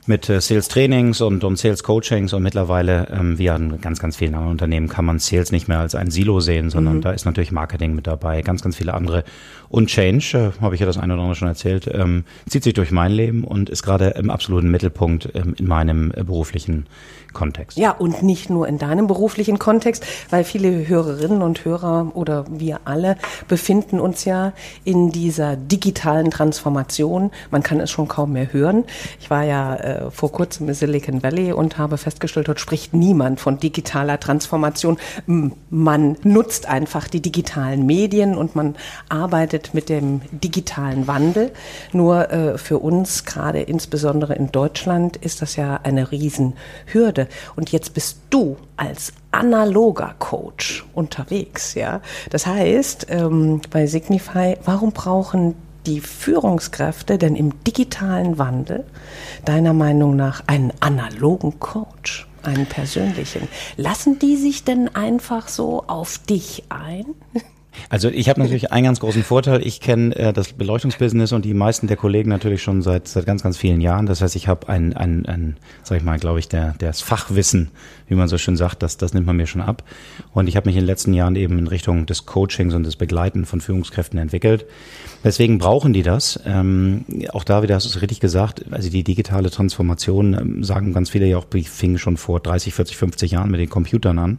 mit 0.07 0.29
äh, 0.29 0.41
Sales 0.41 0.69
Trainings 0.69 1.21
und, 1.21 1.45
und 1.45 1.59
Sales 1.59 1.83
Coachings 1.83 2.33
und 2.33 2.43
mittlerweile, 2.43 3.09
ähm, 3.11 3.39
wie 3.39 3.51
an 3.51 3.81
ganz, 3.81 3.99
ganz 3.99 4.17
vielen 4.17 4.35
anderen 4.35 4.53
Unternehmen, 4.53 4.89
kann 4.89 5.05
man 5.05 5.19
Sales 5.19 5.53
nicht 5.53 5.69
mehr 5.69 5.79
als 5.79 5.95
ein 5.95 6.11
Silo 6.11 6.41
sehen, 6.41 6.71
sondern 6.71 6.97
mhm. 6.97 7.01
da 7.03 7.13
ist 7.13 7.25
natürlich 7.25 7.53
Marketing 7.53 7.95
mit 7.95 8.07
dabei, 8.07 8.43
ganz, 8.43 8.63
ganz 8.63 8.77
viele 8.77 8.95
andere. 8.95 9.25
Und 9.69 9.89
Change, 9.89 10.53
äh, 10.59 10.63
habe 10.63 10.75
ich 10.75 10.81
ja 10.81 10.87
das 10.87 10.99
eine 10.99 11.15
oder 11.15 11.23
andere 11.23 11.37
schon 11.37 11.49
erzählt, 11.49 11.89
ähm, 11.93 12.25
zieht 12.49 12.65
sich 12.65 12.75
durch 12.75 12.91
mein 12.91 13.13
Leben 13.13 13.45
und 13.45 13.71
ist 13.71 13.83
gerade 13.83 14.11
im 14.11 14.31
absoluten 14.31 14.71
Mittelpunkt 14.71 15.29
ähm, 15.35 15.55
in 15.59 15.67
meinem 15.67 16.13
äh, 16.17 16.25
beruflichen 16.25 16.87
Kontext. 17.33 17.79
Ja, 17.79 17.93
und 17.93 18.23
nicht 18.23 18.51
nur 18.51 18.67
in 18.67 18.79
deinem 18.79 19.07
beruflichen 19.07 19.59
Kontext, 19.59 20.05
weil 20.31 20.45
viele 20.45 20.89
Hörerinnen 20.89 21.43
und 21.43 21.65
Hörer 21.65 22.11
oder 22.15 22.45
wir 22.49 22.81
alle 22.85 23.17
befinden 23.49 24.01
uns 24.01 24.25
ja 24.25 24.53
in 24.85 25.11
dieser 25.11 25.57
digitalen 25.57 26.31
Transformation. 26.31 27.31
Man 27.51 27.63
kann 27.63 27.81
es 27.81 27.91
schon 27.91 28.09
kaum 28.09 28.33
mehr 28.33 28.53
hören. 28.53 28.85
Ich 29.21 29.31
war 29.31 29.45
ja 29.45 29.75
äh, 29.91 30.11
vor 30.11 30.33
kurzem 30.33 30.69
im 30.69 30.75
Silicon 30.75 31.23
Valley 31.23 31.53
und 31.53 31.79
habe 31.79 31.99
festgestellt, 31.99 32.49
dort 32.49 32.61
spricht 32.61 32.95
niemand 32.95 33.41
von 33.41 33.59
digitaler 33.59 34.21
Transformation. 34.21 34.99
Man 35.27 36.17
nutzt 36.23 36.67
einfach 36.67 37.09
die 37.09 37.21
digitalen 37.21 37.87
Medien 37.87 38.37
und 38.37 38.55
man 38.55 38.77
arbeitet 39.09 39.75
mit 39.75 39.89
dem 39.89 40.21
digitalen 40.31 41.07
Wandel. 41.07 41.53
Nur 41.93 42.31
äh, 42.31 42.59
für 42.59 42.79
uns, 42.79 43.25
gerade 43.25 43.61
insbesondere 43.61 44.35
in 44.35 44.53
Deutschland, 44.53 45.17
ist 45.17 45.43
das 45.43 45.57
ja 45.57 45.81
eine 45.83 46.11
Riesenhürde. 46.11 47.29
Und 47.57 47.73
jetzt 47.73 47.95
bist 47.95 48.19
du 48.31 48.57
als 48.77 49.13
analoger 49.31 50.15
Coach 50.19 50.85
unterwegs, 50.95 51.75
ja. 51.75 52.01
Das 52.31 52.47
heißt, 52.47 53.07
ähm, 53.11 53.61
bei 53.71 53.87
Signify, 53.87 54.57
warum 54.65 54.93
brauchen 54.93 55.55
die 55.87 56.01
Führungskräfte 56.01 57.19
denn 57.19 57.37
im 57.37 57.63
digitalen 57.65 58.39
Wandel 58.39 58.85
deiner 59.45 59.73
Meinung 59.73 60.17
nach 60.17 60.43
einen 60.47 60.73
analogen 60.81 61.59
Coach? 61.61 62.27
einen 62.43 62.67
persönlichen. 62.67 63.49
Lassen 63.77 64.19
die 64.19 64.37
sich 64.37 64.65
denn 64.65 64.95
einfach 64.95 65.49
so 65.49 65.85
auf 65.87 66.19
dich 66.19 66.65
ein? 66.69 67.05
Also 67.89 68.09
ich 68.09 68.29
habe 68.29 68.41
natürlich 68.41 68.73
einen 68.73 68.85
ganz 68.85 69.01
großen 69.01 69.23
Vorteil. 69.23 69.67
Ich 69.67 69.81
kenne 69.81 70.15
äh, 70.17 70.33
das 70.33 70.53
Beleuchtungsbusiness 70.53 71.33
und 71.33 71.45
die 71.45 71.55
meisten 71.55 71.87
der 71.87 71.97
Kollegen 71.97 72.29
natürlich 72.29 72.63
schon 72.63 72.83
seit 72.83 73.09
seit 73.09 73.27
ganz 73.27 73.43
ganz 73.43 73.57
vielen 73.57 73.81
Jahren. 73.81 74.07
Das 74.07 74.21
heißt, 74.21 74.37
ich 74.37 74.49
habe 74.49 74.69
ein, 74.69 74.97
ein, 74.97 75.27
ein 75.27 75.57
sag 75.83 75.99
ich 75.99 76.05
mal, 76.05 76.19
glaube 76.19 76.39
ich, 76.39 76.49
der 76.49 76.75
das 76.79 77.01
Fachwissen, 77.01 77.71
wie 78.09 78.15
man 78.15 78.29
so 78.29 78.39
schön 78.39 78.57
sagt, 78.57 78.83
das 78.83 78.97
das 78.97 79.15
nimmt 79.15 79.27
man 79.27 79.37
mir 79.37 79.47
schon 79.47 79.61
ab. 79.61 79.85
Und 80.33 80.49
ich 80.49 80.57
habe 80.57 80.69
mich 80.69 80.77
in 80.77 80.83
den 80.83 80.87
letzten 80.87 81.15
Jahren 81.15 81.37
eben 81.37 81.59
in 81.59 81.67
Richtung 81.67 82.07
des 82.07 82.27
Coachings 82.27 82.75
und 82.75 82.85
des 82.85 82.97
Begleiten 82.97 83.47
von 83.47 83.61
Führungskräften 83.61 84.19
entwickelt. 84.19 84.67
Deswegen 85.25 85.59
brauchen 85.59 85.93
die 85.93 86.03
das. 86.03 86.41
Ähm, 86.47 87.05
auch 87.33 87.45
da 87.45 87.63
wieder 87.63 87.75
hast 87.77 87.85
du 87.85 87.91
es 87.91 88.03
richtig 88.03 88.21
gesagt. 88.21 88.65
Also 88.71 88.91
die 88.91 89.05
digitale 89.05 89.51
Transformation 89.51 90.35
ähm, 90.35 90.65
sagen 90.65 90.93
ganz 90.93 91.11
viele 91.11 91.27
ja 91.27 91.39
auch, 91.39 91.45
die 91.45 91.65
fing 91.65 91.99
schon 91.99 92.17
vor 92.17 92.41
30, 92.41 92.75
40, 92.75 92.97
50 92.97 93.31
Jahren 93.33 93.51
mit 93.51 93.61
den 93.61 93.69
Computern 93.69 94.19
an. 94.19 94.39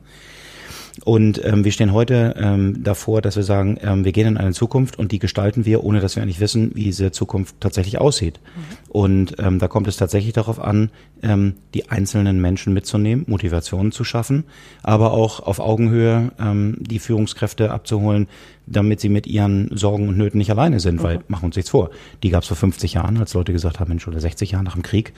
Und 1.06 1.44
ähm, 1.46 1.64
wir 1.64 1.72
stehen 1.72 1.94
heute 1.94 2.36
ähm, 2.38 2.84
davor, 2.84 3.22
dass 3.22 3.36
wir 3.36 3.44
sagen, 3.44 3.78
ähm, 3.82 4.04
wir 4.04 4.12
gehen 4.12 4.28
in 4.28 4.38
eine 4.38 4.52
Zukunft 4.52 5.00
und 5.00 5.12
die 5.12 5.20
gestalten 5.20 5.66
wir, 5.66 5.84
ohne 5.84 6.00
dass 6.00 6.16
wir 6.16 6.24
eigentlich 6.24 6.40
wissen, 6.40 6.72
wie 6.76 6.84
diese 6.84 7.12
Zukunft 7.12 7.56
tatsächlich 7.60 7.98
aussieht. 7.98 8.40
Mhm. 8.44 8.62
Und 8.90 9.36
ähm, 9.40 9.60
da 9.60 9.68
kommt 9.68 9.88
es 9.88 9.96
tatsächlich 9.96 10.34
darauf 10.34 10.60
an, 10.60 10.90
ähm, 11.24 11.56
die 11.74 11.90
einzelnen 11.90 12.42
Menschen 12.42 12.74
mitzunehmen, 12.74 13.26
Motivationen 13.28 13.92
zu 13.92 14.04
schaffen, 14.04 14.44
aber 14.84 15.14
auch 15.14 15.40
auf 15.40 15.60
Augenhöhe 15.60 16.32
ähm, 16.40 16.78
die 16.80 17.00
Führungskräfte 17.00 17.72
abzuholen, 17.72 18.28
damit 18.72 19.00
sie 19.00 19.10
mit 19.10 19.28
ihren 19.28 19.70
Sorgen 19.76 20.08
und 20.08 20.18
Nöten 20.18 20.38
nicht 20.38 20.52
alleine 20.52 20.80
sind, 20.80 21.00
mhm. 21.00 21.04
weil, 21.04 21.20
machen 21.28 21.44
wir 21.44 21.48
uns 21.48 21.56
nichts 21.56 21.72
vor, 21.72 21.90
die 22.24 22.30
gab 22.30 22.44
es 22.44 22.48
vor 22.48 22.58
50 22.58 22.94
Jahren, 22.94 23.18
als 23.18 23.34
Leute 23.34 23.54
gesagt 23.54 23.80
haben, 23.80 23.90
Mensch, 23.90 24.08
oder 24.08 24.20
60 24.20 24.52
Jahren 24.52 24.66
nach 24.66 24.74
dem 24.74 24.84
Krieg, 24.84 25.14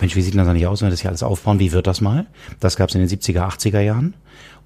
Mensch, 0.00 0.16
wie 0.16 0.22
sieht 0.22 0.34
das 0.34 0.48
eigentlich 0.48 0.66
aus, 0.66 0.80
wenn 0.80 0.88
wir 0.88 0.92
das 0.92 1.00
hier 1.00 1.10
alles 1.10 1.22
aufbauen, 1.22 1.58
wie 1.58 1.72
wird 1.72 1.86
das 1.86 2.00
mal? 2.00 2.26
Das 2.60 2.76
gab 2.76 2.88
es 2.88 2.94
in 2.94 3.00
den 3.00 3.08
70er, 3.08 3.48
80er 3.48 3.80
Jahren. 3.80 4.14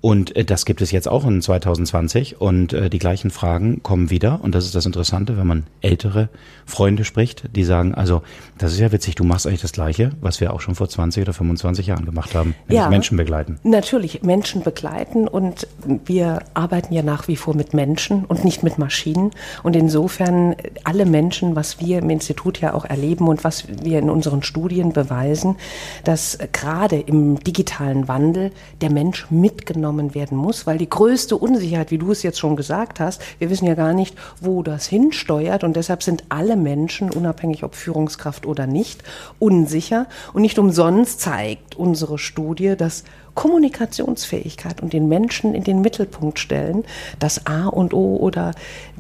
Und 0.02 0.34
äh, 0.34 0.44
das 0.44 0.66
gibt 0.66 0.82
es 0.82 0.90
jetzt 0.90 1.08
auch 1.08 1.24
in 1.24 1.40
2020 1.40 2.40
und 2.40 2.72
äh, 2.72 2.90
die 2.90 2.98
gleichen 2.98 3.30
Fragen 3.30 3.82
kommen 3.82 4.10
wieder. 4.10 4.40
Und 4.42 4.54
das 4.54 4.64
ist 4.64 4.74
das 4.74 4.84
Interessante, 4.84 5.38
wenn 5.38 5.46
man 5.46 5.64
ältere 5.80 6.28
Freunde 6.66 7.04
spricht, 7.04 7.44
die 7.54 7.62
sagen, 7.62 7.94
also 7.94 8.22
das 8.58 8.72
ist 8.72 8.80
ja 8.80 8.90
witzig, 8.90 9.14
du 9.14 9.22
machst 9.22 9.46
eigentlich 9.46 9.62
das 9.62 9.72
Gleiche, 9.72 10.10
was 10.20 10.40
wir 10.40 10.52
auch 10.52 10.60
schon 10.60 10.74
vor 10.74 10.88
20 10.88 11.22
oder 11.22 11.32
25 11.32 11.86
Jahren 11.86 12.04
gemacht 12.04 12.34
haben, 12.34 12.56
nämlich 12.66 12.82
ja, 12.82 12.90
Menschen 12.90 13.16
begleiten. 13.16 13.60
Natürlich, 13.62 14.22
Menschen 14.22 14.64
begleiten 14.64 15.28
und 15.28 15.68
wir 16.04 16.40
arbeiten 16.52 16.92
ja 16.92 17.04
nach 17.04 17.28
wie 17.28 17.36
vor 17.36 17.54
mit 17.54 17.72
Menschen 17.72 18.21
und 18.26 18.44
nicht 18.44 18.62
mit 18.62 18.78
Maschinen. 18.78 19.30
Und 19.62 19.76
insofern 19.76 20.56
alle 20.84 21.06
Menschen, 21.06 21.56
was 21.56 21.80
wir 21.80 21.98
im 21.98 22.10
Institut 22.10 22.60
ja 22.60 22.74
auch 22.74 22.84
erleben 22.84 23.28
und 23.28 23.44
was 23.44 23.64
wir 23.68 23.98
in 23.98 24.10
unseren 24.10 24.42
Studien 24.42 24.92
beweisen, 24.92 25.56
dass 26.04 26.38
gerade 26.52 26.98
im 26.98 27.38
digitalen 27.40 28.08
Wandel 28.08 28.50
der 28.80 28.90
Mensch 28.90 29.30
mitgenommen 29.30 29.92
genommen 29.92 30.14
werden 30.14 30.38
muss, 30.38 30.66
weil 30.66 30.78
die 30.78 30.88
größte 30.88 31.36
Unsicherheit, 31.36 31.90
wie 31.90 31.98
du 31.98 32.12
es 32.12 32.22
jetzt 32.22 32.38
schon 32.38 32.56
gesagt 32.56 33.00
hast, 33.00 33.20
wir 33.38 33.50
wissen 33.50 33.66
ja 33.66 33.74
gar 33.74 33.92
nicht, 33.92 34.16
wo 34.40 34.62
das 34.62 34.86
hinsteuert 34.86 35.64
und 35.64 35.76
deshalb 35.76 36.02
sind 36.02 36.24
alle 36.28 36.56
Menschen, 36.56 37.10
unabhängig 37.10 37.64
ob 37.64 37.74
Führungskraft 37.74 38.46
oder 38.46 38.66
nicht, 38.66 39.02
unsicher 39.38 40.06
und 40.32 40.42
nicht 40.42 40.58
umsonst 40.58 41.20
zeigt 41.20 41.76
unsere 41.76 42.18
Studie, 42.18 42.76
dass 42.76 43.04
Kommunikationsfähigkeit 43.34 44.82
und 44.82 44.92
den 44.92 45.08
Menschen 45.08 45.54
in 45.54 45.64
den 45.64 45.80
Mittelpunkt 45.80 46.38
stellen, 46.38 46.84
das 47.18 47.46
A 47.46 47.66
und 47.68 47.94
O 47.94 48.16
oder 48.16 48.52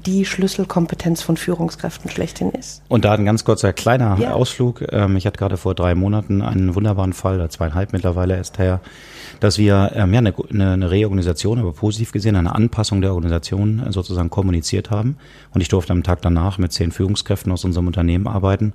die 0.06 0.24
Schlüsselkompetenz 0.24 1.22
von 1.22 1.36
Führungskräften 1.36 2.10
schlechthin 2.10 2.50
ist. 2.50 2.82
Und 2.88 3.04
da 3.04 3.12
ein 3.12 3.24
ganz 3.24 3.44
kurzer 3.44 3.72
kleiner 3.72 4.16
ja. 4.18 4.32
Ausflug. 4.32 4.84
Ähm, 4.90 5.16
ich 5.16 5.26
hatte 5.26 5.38
gerade 5.38 5.56
vor 5.56 5.74
drei 5.74 5.94
Monaten 5.94 6.42
einen 6.42 6.74
wunderbaren 6.74 7.12
Fall, 7.12 7.36
oder 7.36 7.50
zweieinhalb 7.50 7.92
mittlerweile 7.92 8.36
erst 8.36 8.58
her, 8.58 8.80
dass 9.40 9.58
wir 9.58 9.92
ähm, 9.94 10.12
ja, 10.12 10.18
eine, 10.18 10.34
eine 10.50 10.90
Reorganisation, 10.90 11.58
aber 11.58 11.72
positiv 11.72 12.12
gesehen, 12.12 12.36
eine 12.36 12.54
Anpassung 12.54 13.00
der 13.00 13.14
Organisation 13.14 13.86
äh, 13.86 13.92
sozusagen 13.92 14.30
kommuniziert 14.30 14.90
haben. 14.90 15.16
Und 15.54 15.60
ich 15.60 15.68
durfte 15.68 15.92
am 15.92 16.02
Tag 16.02 16.22
danach 16.22 16.58
mit 16.58 16.72
zehn 16.72 16.90
Führungskräften 16.90 17.52
aus 17.52 17.64
unserem 17.64 17.86
Unternehmen 17.86 18.26
arbeiten. 18.26 18.72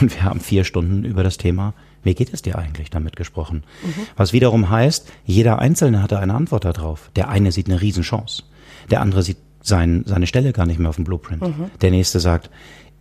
Und 0.00 0.14
wir 0.14 0.24
haben 0.24 0.40
vier 0.40 0.64
Stunden 0.64 1.04
über 1.04 1.22
das 1.22 1.36
Thema 1.36 1.74
wie 2.04 2.14
geht 2.14 2.32
es 2.32 2.42
dir 2.42 2.58
eigentlich 2.58 2.90
damit 2.90 3.16
gesprochen? 3.16 3.64
Mhm. 3.82 4.06
Was 4.16 4.32
wiederum 4.32 4.70
heißt, 4.70 5.10
jeder 5.24 5.58
Einzelne 5.58 6.02
hatte 6.02 6.18
eine 6.18 6.34
Antwort 6.34 6.64
darauf. 6.64 7.10
Der 7.16 7.28
eine 7.28 7.52
sieht 7.52 7.68
eine 7.68 7.80
Riesenchance. 7.80 8.44
Der 8.90 9.00
andere 9.00 9.22
sieht 9.22 9.38
sein, 9.60 10.04
seine 10.06 10.26
Stelle 10.26 10.52
gar 10.52 10.66
nicht 10.66 10.78
mehr 10.78 10.90
auf 10.90 10.96
dem 10.96 11.04
Blueprint. 11.04 11.42
Mhm. 11.42 11.70
Der 11.80 11.90
nächste 11.90 12.20
sagt, 12.20 12.50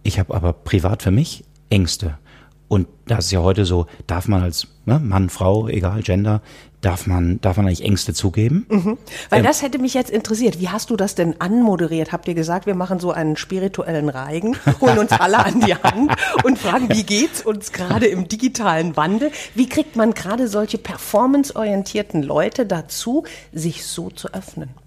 ich 0.01 0.19
habe 0.19 0.33
aber 0.33 0.53
privat 0.53 1.03
für 1.03 1.11
mich 1.11 1.43
Ängste. 1.69 2.17
Und 2.67 2.87
das 3.05 3.25
ist 3.25 3.31
ja 3.31 3.41
heute 3.41 3.65
so, 3.65 3.87
darf 4.07 4.27
man 4.27 4.41
als 4.41 4.67
ne, 4.85 4.99
Mann, 4.99 5.29
Frau, 5.29 5.67
egal, 5.67 6.01
Gender, 6.01 6.41
darf 6.83 7.07
man, 7.07 7.39
darf 7.41 7.57
man 7.57 7.65
eigentlich 7.65 7.83
Ängste 7.83 8.13
zugeben? 8.13 8.65
Mhm. 8.69 8.97
Weil 9.29 9.39
ähm, 9.39 9.45
das 9.45 9.61
hätte 9.61 9.79
mich 9.79 9.93
jetzt 9.93 10.11
interessiert. 10.11 10.59
Wie 10.59 10.69
hast 10.69 10.89
du 10.89 10.95
das 10.95 11.15
denn 11.15 11.39
anmoderiert? 11.39 12.11
Habt 12.11 12.27
ihr 12.27 12.33
gesagt, 12.33 12.65
wir 12.65 12.75
machen 12.75 12.99
so 12.99 13.11
einen 13.11 13.37
spirituellen 13.37 14.09
Reigen, 14.09 14.57
holen 14.81 14.99
uns 14.99 15.11
alle 15.11 15.39
an 15.45 15.61
die 15.61 15.75
Hand 15.75 16.13
und 16.43 16.59
fragen, 16.59 16.89
wie 16.89 17.03
geht's 17.03 17.41
uns 17.41 17.71
gerade 17.71 18.07
im 18.07 18.27
digitalen 18.27 18.95
Wandel? 18.97 19.31
Wie 19.55 19.67
kriegt 19.67 19.95
man 19.95 20.13
gerade 20.13 20.47
solche 20.47 20.77
performanceorientierten 20.77 22.21
Leute 22.21 22.65
dazu, 22.65 23.23
sich 23.51 23.85
so 23.85 24.09
zu 24.09 24.33
öffnen? 24.33 24.82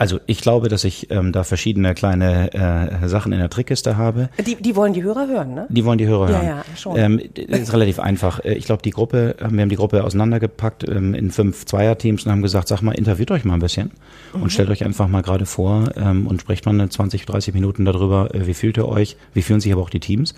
Also 0.00 0.18
ich 0.24 0.40
glaube, 0.40 0.70
dass 0.70 0.84
ich 0.84 1.10
ähm, 1.10 1.30
da 1.30 1.44
verschiedene 1.44 1.94
kleine 1.94 2.54
äh, 2.54 3.06
Sachen 3.06 3.32
in 3.32 3.38
der 3.38 3.50
Trickkiste 3.50 3.98
habe. 3.98 4.30
Die, 4.46 4.54
die 4.56 4.74
wollen 4.74 4.94
die 4.94 5.02
Hörer 5.02 5.28
hören, 5.28 5.52
ne? 5.52 5.66
Die 5.68 5.84
wollen 5.84 5.98
die 5.98 6.06
Hörer 6.06 6.28
hören. 6.28 6.42
Ja, 6.42 6.56
ja, 6.56 6.64
schon. 6.74 6.96
Ähm, 6.96 7.20
das 7.48 7.60
ist 7.60 7.72
relativ 7.74 8.00
einfach. 8.00 8.42
Äh, 8.42 8.54
ich 8.54 8.64
glaube, 8.64 8.80
die 8.80 8.92
Gruppe, 8.92 9.36
äh, 9.38 9.50
wir 9.50 9.60
haben 9.60 9.68
die 9.68 9.76
Gruppe 9.76 10.02
auseinandergepackt 10.02 10.88
ähm, 10.88 11.12
in 11.12 11.30
fünf 11.30 11.66
Zweierteams 11.66 12.24
und 12.24 12.32
haben 12.32 12.40
gesagt, 12.40 12.68
sag 12.68 12.80
mal, 12.80 12.92
interviewt 12.92 13.30
euch 13.30 13.44
mal 13.44 13.52
ein 13.52 13.60
bisschen 13.60 13.90
mhm. 14.32 14.44
und 14.44 14.50
stellt 14.54 14.70
euch 14.70 14.86
einfach 14.86 15.06
mal 15.06 15.20
gerade 15.20 15.44
vor 15.44 15.90
ähm, 15.96 16.26
und 16.26 16.40
sprecht 16.40 16.64
mal 16.64 16.72
eine 16.72 16.88
20, 16.88 17.26
30 17.26 17.52
Minuten 17.52 17.84
darüber, 17.84 18.34
äh, 18.34 18.46
wie 18.46 18.54
fühlt 18.54 18.78
ihr 18.78 18.88
euch, 18.88 19.18
wie 19.34 19.42
fühlen 19.42 19.60
sich 19.60 19.70
aber 19.70 19.82
auch 19.82 19.90
die 19.90 20.00
Teams. 20.00 20.34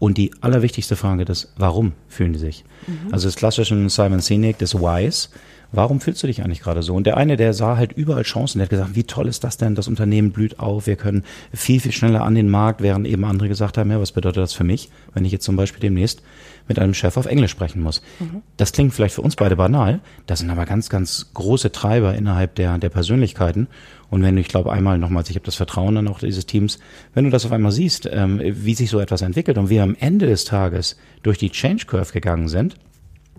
Und 0.00 0.18
die 0.18 0.32
allerwichtigste 0.40 0.96
Frage 0.96 1.22
ist, 1.30 1.52
warum 1.56 1.92
fühlen 2.08 2.32
die 2.32 2.40
sich? 2.40 2.64
Mhm. 2.88 3.12
Also 3.12 3.28
das 3.28 3.36
klassische 3.36 3.88
Simon 3.88 4.18
Sinek, 4.18 4.58
das 4.58 4.74
Whys, 4.74 5.30
warum 5.72 6.00
fühlst 6.00 6.22
du 6.22 6.26
dich 6.26 6.42
eigentlich 6.42 6.60
gerade 6.60 6.82
so? 6.82 6.94
Und 6.94 7.06
der 7.06 7.16
eine, 7.16 7.36
der 7.36 7.52
sah 7.52 7.76
halt 7.76 7.92
überall 7.92 8.22
Chancen, 8.22 8.58
der 8.58 8.66
hat 8.66 8.70
gesagt, 8.70 8.94
wie 8.94 9.04
toll 9.04 9.28
ist 9.28 9.44
das 9.44 9.56
denn, 9.56 9.74
das 9.74 9.88
Unternehmen 9.88 10.32
blüht 10.32 10.58
auf, 10.58 10.86
wir 10.86 10.96
können 10.96 11.24
viel, 11.52 11.80
viel 11.80 11.92
schneller 11.92 12.22
an 12.22 12.34
den 12.34 12.48
Markt, 12.48 12.82
während 12.82 13.06
eben 13.06 13.24
andere 13.24 13.48
gesagt 13.48 13.78
haben, 13.78 13.90
ja, 13.90 14.00
was 14.00 14.12
bedeutet 14.12 14.42
das 14.42 14.52
für 14.52 14.64
mich, 14.64 14.90
wenn 15.14 15.24
ich 15.24 15.32
jetzt 15.32 15.44
zum 15.44 15.56
Beispiel 15.56 15.80
demnächst 15.80 16.22
mit 16.68 16.78
einem 16.78 16.94
Chef 16.94 17.16
auf 17.16 17.26
Englisch 17.26 17.50
sprechen 17.50 17.82
muss. 17.82 18.02
Mhm. 18.20 18.42
Das 18.56 18.72
klingt 18.72 18.94
vielleicht 18.94 19.14
für 19.14 19.22
uns 19.22 19.36
beide 19.36 19.56
banal, 19.56 20.00
das 20.26 20.38
sind 20.40 20.50
aber 20.50 20.66
ganz, 20.66 20.88
ganz 20.88 21.30
große 21.34 21.72
Treiber 21.72 22.14
innerhalb 22.14 22.54
der, 22.54 22.78
der 22.78 22.90
Persönlichkeiten. 22.90 23.66
Und 24.08 24.22
wenn 24.22 24.34
du, 24.34 24.40
ich 24.40 24.48
glaube, 24.48 24.72
einmal 24.72 24.98
nochmals, 24.98 25.30
ich 25.30 25.36
habe 25.36 25.46
das 25.46 25.54
Vertrauen 25.54 25.94
dann 25.94 26.08
auch 26.08 26.18
dieses 26.18 26.46
Teams, 26.46 26.78
wenn 27.14 27.24
du 27.24 27.30
das 27.30 27.46
auf 27.46 27.52
einmal 27.52 27.72
siehst, 27.72 28.08
ähm, 28.12 28.40
wie 28.42 28.74
sich 28.74 28.90
so 28.90 28.98
etwas 28.98 29.22
entwickelt 29.22 29.56
und 29.58 29.70
wir 29.70 29.82
am 29.82 29.96
Ende 29.98 30.26
des 30.26 30.44
Tages 30.44 30.96
durch 31.22 31.38
die 31.38 31.50
Change 31.50 31.86
Curve 31.86 32.12
gegangen 32.12 32.48
sind, 32.48 32.76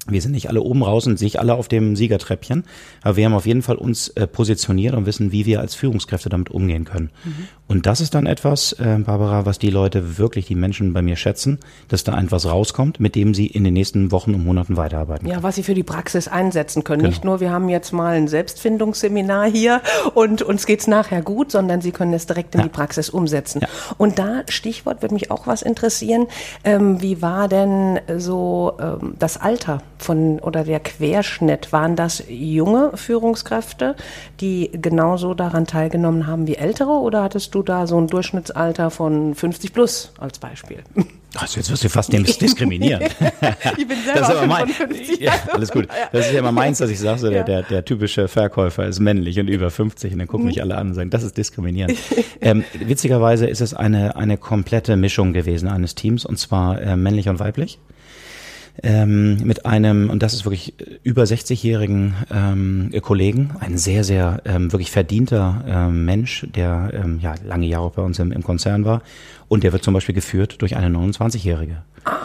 wir 0.07 0.21
sind 0.21 0.31
nicht 0.31 0.49
alle 0.49 0.61
oben 0.61 0.83
raus 0.83 1.05
und 1.05 1.19
sich 1.19 1.39
alle 1.39 1.53
auf 1.53 1.67
dem 1.67 1.95
Siegertreppchen, 1.95 2.63
aber 3.03 3.17
wir 3.17 3.25
haben 3.25 3.33
auf 3.33 3.45
jeden 3.45 3.61
Fall 3.61 3.75
uns 3.75 4.07
äh, 4.09 4.25
positioniert 4.25 4.95
und 4.95 5.05
wissen, 5.05 5.31
wie 5.31 5.45
wir 5.45 5.59
als 5.59 5.75
Führungskräfte 5.75 6.29
damit 6.29 6.49
umgehen 6.49 6.85
können. 6.85 7.11
Mhm. 7.23 7.47
Und 7.67 7.85
das 7.85 8.01
ist 8.01 8.15
dann 8.15 8.25
etwas, 8.25 8.73
äh, 8.73 8.97
Barbara, 8.97 9.45
was 9.45 9.59
die 9.59 9.69
Leute 9.69 10.17
wirklich, 10.17 10.47
die 10.47 10.55
Menschen 10.55 10.91
bei 10.91 11.01
mir 11.01 11.15
schätzen, 11.15 11.59
dass 11.87 12.03
da 12.03 12.19
etwas 12.19 12.45
rauskommt, 12.45 12.99
mit 12.99 13.15
dem 13.15 13.33
sie 13.33 13.47
in 13.47 13.63
den 13.63 13.73
nächsten 13.73 14.11
Wochen 14.11 14.33
und 14.33 14.43
Monaten 14.43 14.75
weiterarbeiten 14.75 15.25
können. 15.25 15.37
Ja, 15.37 15.43
was 15.43 15.55
sie 15.55 15.63
für 15.63 15.75
die 15.75 15.83
Praxis 15.83 16.27
einsetzen 16.27 16.83
können. 16.83 17.03
Genau. 17.03 17.09
Nicht 17.09 17.23
nur, 17.23 17.39
wir 17.39 17.51
haben 17.51 17.69
jetzt 17.69 17.93
mal 17.93 18.15
ein 18.15 18.27
Selbstfindungsseminar 18.27 19.49
hier 19.49 19.81
und 20.15 20.41
uns 20.41 20.65
geht's 20.65 20.87
nachher 20.87 21.21
gut, 21.21 21.51
sondern 21.51 21.81
sie 21.81 21.91
können 21.91 22.13
es 22.13 22.25
direkt 22.25 22.55
in 22.55 22.61
ja. 22.61 22.67
die 22.67 22.71
Praxis 22.71 23.09
umsetzen. 23.09 23.61
Ja. 23.61 23.67
Und 23.97 24.19
da, 24.19 24.41
Stichwort, 24.49 25.01
würde 25.01 25.13
mich 25.13 25.31
auch 25.31 25.47
was 25.47 25.61
interessieren. 25.61 26.27
Ähm, 26.63 27.01
wie 27.01 27.21
war 27.21 27.47
denn 27.47 27.99
so 28.17 28.77
ähm, 28.81 29.13
das 29.19 29.37
Alter 29.37 29.81
von 30.03 30.39
oder 30.39 30.63
der 30.63 30.79
Querschnitt? 30.79 31.71
Waren 31.71 31.95
das 31.95 32.23
junge 32.27 32.91
Führungskräfte, 32.95 33.95
die 34.39 34.71
genauso 34.73 35.33
daran 35.33 35.67
teilgenommen 35.67 36.27
haben 36.27 36.47
wie 36.47 36.55
ältere 36.55 36.91
oder 36.91 37.23
hattest 37.23 37.55
du 37.55 37.63
da 37.63 37.87
so 37.87 37.97
ein 37.99 38.07
Durchschnittsalter 38.07 38.91
von 38.91 39.35
50 39.35 39.73
plus 39.73 40.11
als 40.19 40.39
Beispiel? 40.39 40.79
Also 41.35 41.59
jetzt 41.59 41.71
wirst 41.71 41.83
du 41.83 41.89
fast 41.89 42.11
diskriminieren. 42.11 43.03
ich 43.77 43.87
bin 43.87 43.97
selber 44.03 44.19
das 44.19 44.29
ist 44.29 44.35
aber 44.35 44.47
mein, 44.47 44.67
50 44.67 45.19
ja, 45.19 45.31
alles 45.53 45.71
gut. 45.71 45.87
Das 46.11 46.25
ist 46.25 46.33
ja 46.33 46.39
immer 46.39 46.51
meins, 46.51 46.79
dass 46.79 46.89
ich 46.89 46.99
sage, 46.99 47.19
so 47.19 47.29
der, 47.29 47.45
der, 47.45 47.63
der 47.63 47.85
typische 47.85 48.27
Verkäufer 48.27 48.85
ist 48.85 48.99
männlich 48.99 49.39
und 49.39 49.47
über 49.47 49.71
50 49.71 50.11
und 50.11 50.19
dann 50.19 50.27
gucken 50.27 50.47
mich 50.47 50.57
mhm. 50.57 50.63
alle 50.63 50.75
an 50.75 50.89
und 50.89 50.93
sagen, 50.93 51.09
das 51.09 51.23
ist 51.23 51.37
diskriminierend. 51.37 51.97
ähm, 52.41 52.65
witzigerweise 52.73 53.47
ist 53.47 53.61
es 53.61 53.73
eine, 53.73 54.17
eine 54.17 54.37
komplette 54.37 54.97
Mischung 54.97 55.31
gewesen 55.31 55.69
eines 55.69 55.95
Teams 55.95 56.25
und 56.25 56.37
zwar 56.37 56.81
äh, 56.81 56.97
männlich 56.97 57.29
und 57.29 57.39
weiblich 57.39 57.79
ähm, 58.83 59.37
mit 59.43 59.65
einem, 59.65 60.09
und 60.09 60.23
das 60.23 60.33
ist 60.33 60.45
wirklich 60.45 60.73
über 61.03 61.23
60-jährigen 61.23 62.15
ähm, 62.31 62.91
Kollegen, 63.01 63.51
ein 63.59 63.77
sehr, 63.77 64.03
sehr 64.03 64.41
ähm, 64.45 64.71
wirklich 64.71 64.91
verdienter 64.91 65.63
ähm, 65.67 66.05
Mensch, 66.05 66.47
der 66.55 66.91
ähm, 66.93 67.19
ja 67.21 67.35
lange 67.45 67.67
Jahre 67.67 67.91
bei 67.91 68.01
uns 68.01 68.19
im, 68.19 68.31
im 68.31 68.43
Konzern 68.43 68.85
war. 68.85 69.01
Und 69.47 69.63
der 69.63 69.73
wird 69.73 69.83
zum 69.83 69.93
Beispiel 69.93 70.15
geführt 70.15 70.61
durch 70.61 70.75
eine 70.75 70.95
29-Jährige. 70.95 71.83
Ah. 72.05 72.17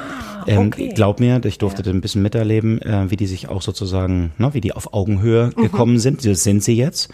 Ähm, 0.46 0.68
okay. 0.68 0.92
glaub 0.94 1.18
mir, 1.18 1.40
ich 1.44 1.58
durfte 1.58 1.82
ja. 1.82 1.92
ein 1.92 2.00
bisschen 2.00 2.22
miterleben, 2.22 2.80
äh, 2.82 3.10
wie 3.10 3.16
die 3.16 3.26
sich 3.26 3.48
auch 3.48 3.62
sozusagen, 3.62 4.32
ne, 4.38 4.54
wie 4.54 4.60
die 4.60 4.72
auf 4.72 4.94
Augenhöhe 4.94 5.50
mhm. 5.56 5.62
gekommen 5.62 5.98
sind. 5.98 6.24
Das 6.24 6.44
sind 6.44 6.62
sie 6.62 6.76
jetzt. 6.76 7.10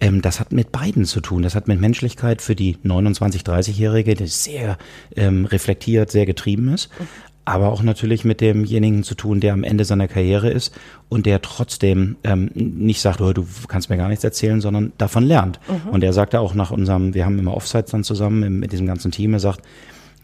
Ähm, 0.00 0.22
das 0.22 0.40
hat 0.40 0.52
mit 0.52 0.72
beiden 0.72 1.04
zu 1.04 1.20
tun. 1.20 1.42
Das 1.42 1.54
hat 1.54 1.68
mit 1.68 1.80
Menschlichkeit 1.80 2.42
für 2.42 2.56
die 2.56 2.78
29, 2.82 3.42
30-Jährige, 3.42 4.14
die 4.14 4.26
sehr 4.26 4.78
ähm, 5.14 5.44
reflektiert, 5.44 6.10
sehr 6.10 6.26
getrieben 6.26 6.72
ist. 6.72 6.88
Mhm 6.98 7.33
aber 7.44 7.70
auch 7.70 7.82
natürlich 7.82 8.24
mit 8.24 8.40
demjenigen 8.40 9.02
zu 9.02 9.14
tun, 9.14 9.40
der 9.40 9.52
am 9.52 9.64
Ende 9.64 9.84
seiner 9.84 10.08
Karriere 10.08 10.50
ist 10.50 10.74
und 11.08 11.26
der 11.26 11.42
trotzdem 11.42 12.16
ähm, 12.24 12.50
nicht 12.54 13.00
sagt, 13.00 13.20
oh, 13.20 13.32
du 13.32 13.46
kannst 13.68 13.90
mir 13.90 13.96
gar 13.96 14.08
nichts 14.08 14.24
erzählen, 14.24 14.60
sondern 14.60 14.92
davon 14.98 15.24
lernt. 15.24 15.60
Mhm. 15.68 15.90
Und 15.90 16.04
er 16.04 16.12
sagte 16.12 16.40
auch 16.40 16.54
nach 16.54 16.70
unserem, 16.70 17.14
wir 17.14 17.24
haben 17.26 17.38
immer 17.38 17.54
Offsites 17.54 17.90
dann 17.90 18.04
zusammen 18.04 18.60
mit 18.60 18.72
diesem 18.72 18.86
ganzen 18.86 19.10
Team, 19.10 19.34
er 19.34 19.40
sagt, 19.40 19.60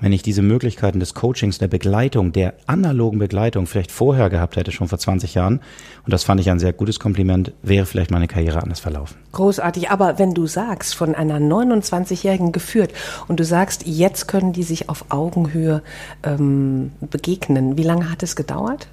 wenn 0.01 0.13
ich 0.13 0.23
diese 0.23 0.43
Möglichkeiten 0.43 1.01
des 1.01 1.15
Coachings, 1.15 1.59
der 1.59 1.69
Begleitung, 1.69 2.33
der 2.33 2.55
analogen 2.67 3.19
Begleitung 3.19 3.67
vielleicht 3.67 3.93
vorher 3.93 4.31
gehabt 4.31 4.57
hätte, 4.57 4.73
schon 4.73 4.89
vor 4.89 4.99
20 4.99 5.35
Jahren, 5.35 5.61
und 6.05 6.13
das 6.13 6.25
fand 6.25 6.41
ich 6.41 6.51
ein 6.51 6.59
sehr 6.59 6.73
gutes 6.73 6.99
Kompliment, 6.99 7.53
wäre 7.63 7.87
vielleicht 7.87 8.11
meine 8.11 8.29
Karriere 8.29 8.63
anders 8.63 8.81
verlaufen. 8.81 9.17
Großartig, 9.33 9.91
aber 9.91 10.19
wenn 10.19 10.35
du 10.35 10.47
sagst, 10.47 10.95
von 10.95 11.15
einer 11.15 11.39
29-Jährigen 11.39 12.53
geführt 12.53 12.93
und 13.29 13.39
du 13.39 13.45
sagst, 13.45 13.87
jetzt 13.87 14.27
können 14.27 14.53
die 14.53 14.63
sich 14.63 14.89
auf 14.89 15.05
Augenhöhe 15.11 15.83
ähm, 16.23 16.93
begegnen, 17.01 17.77
wie 17.77 17.83
lange 17.83 18.11
hat 18.11 18.23
es 18.23 18.37
gedauert? 18.37 18.89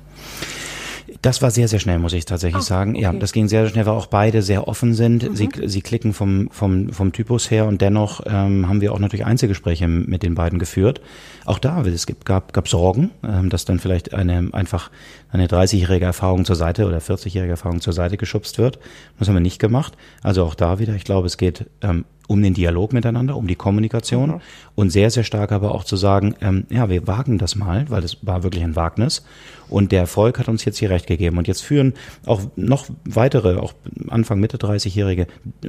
Das 1.22 1.42
war 1.42 1.52
sehr, 1.52 1.68
sehr 1.68 1.80
schnell, 1.80 2.00
muss 2.00 2.14
ich 2.14 2.26
tatsächlich 2.26 2.62
ah, 2.62 2.66
sagen. 2.66 2.92
Okay. 2.92 3.02
Ja, 3.02 3.14
das 3.14 3.32
ging 3.32 3.48
sehr, 3.48 3.64
sehr 3.64 3.72
schnell, 3.72 3.86
weil 3.86 3.94
auch 3.94 4.08
beide 4.08 4.42
sehr 4.42 4.68
offen 4.68 4.94
sind. 4.94 5.30
Mhm. 5.30 5.36
Sie, 5.36 5.50
sie 5.66 5.82
klicken 5.82 6.14
vom, 6.14 6.50
vom, 6.52 6.90
vom 6.90 7.12
Typus 7.12 7.50
her 7.52 7.66
und 7.66 7.82
dennoch 7.82 8.22
ähm, 8.26 8.68
haben 8.68 8.82
wir 8.82 8.94
auch 8.94 9.00
natürlich 9.00 9.26
Einzelgespräche 9.26 9.88
mit 9.88 10.24
den 10.24 10.36
beiden 10.36 10.60
geführt. 10.60 11.02
Auch 11.48 11.60
da, 11.60 11.82
es 11.84 12.06
gab, 12.26 12.52
gab 12.52 12.68
Sorgen, 12.68 13.12
ähm, 13.24 13.50
dass 13.50 13.64
dann 13.64 13.80
vielleicht 13.80 14.14
eine 14.14 14.50
einfach 14.52 14.92
eine 15.32 15.48
30-jährige 15.48 16.04
Erfahrung 16.04 16.44
zur 16.44 16.58
Seite 16.58 16.86
oder 16.86 16.98
40-jährige 16.98 17.52
Erfahrung 17.52 17.80
zur 17.80 17.94
Seite 17.94 18.18
geschubst 18.18 18.58
wird. 18.58 18.80
Das 19.18 19.30
haben 19.30 19.36
wir 19.36 19.40
nicht 19.40 19.58
gemacht. 19.58 19.94
Also 20.22 20.44
auch 20.44 20.56
da 20.56 20.80
wieder, 20.80 20.94
ich 20.94 21.06
glaube, 21.06 21.26
es 21.26 21.38
geht 21.38 21.66
ähm, 21.82 22.04
um 22.28 22.44
den 22.44 22.54
Dialog 22.54 22.92
miteinander, 22.92 23.38
um 23.38 23.48
die 23.48 23.56
Kommunikation 23.56 24.30
mhm. 24.30 24.42
und 24.76 24.90
sehr, 24.90 25.10
sehr 25.10 25.24
stark 25.24 25.54
aber 25.54 25.74
auch 25.74 25.86
zu 25.86 25.96
sagen, 25.96 26.36
ähm, 26.42 26.66
ja, 26.70 26.90
wir 26.90 27.08
wagen 27.08 27.38
das 27.38 27.56
mal, 27.56 27.90
weil 27.90 28.04
es 28.04 28.18
war 28.24 28.44
wirklich 28.44 28.66
ein 28.66 28.76
Wagnis 28.76 29.24
und 29.70 29.94
der 29.94 30.02
Erfolg 30.02 30.40
hat 30.40 30.50
uns 30.50 30.66
jetzt 30.66 30.80
hier 30.80 30.90
recht 30.90 31.08
gegeben 31.08 31.38
und 31.38 31.48
jetzt 31.48 31.62
führen 31.64 31.94
auch 32.26 32.42
noch 32.58 32.88
weitere, 33.06 33.56
auch 33.56 33.72
Anfang, 34.10 34.42
Mitte 34.42 34.58
30-jährige 34.58 35.28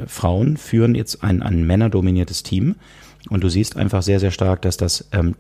Frauen 0.09 0.57
führen 0.57 0.97
jetzt 0.97 1.23
ein, 1.23 1.41
ein 1.41 1.65
männerdominiertes 1.65 2.43
Team 2.43 2.75
und 3.31 3.45
du 3.45 3.49
siehst 3.49 3.77
einfach 3.77 4.03
sehr, 4.03 4.19
sehr 4.19 4.33
stark, 4.33 4.63
dass 4.63 4.77
das 4.77 5.09
ähm, 5.13 5.37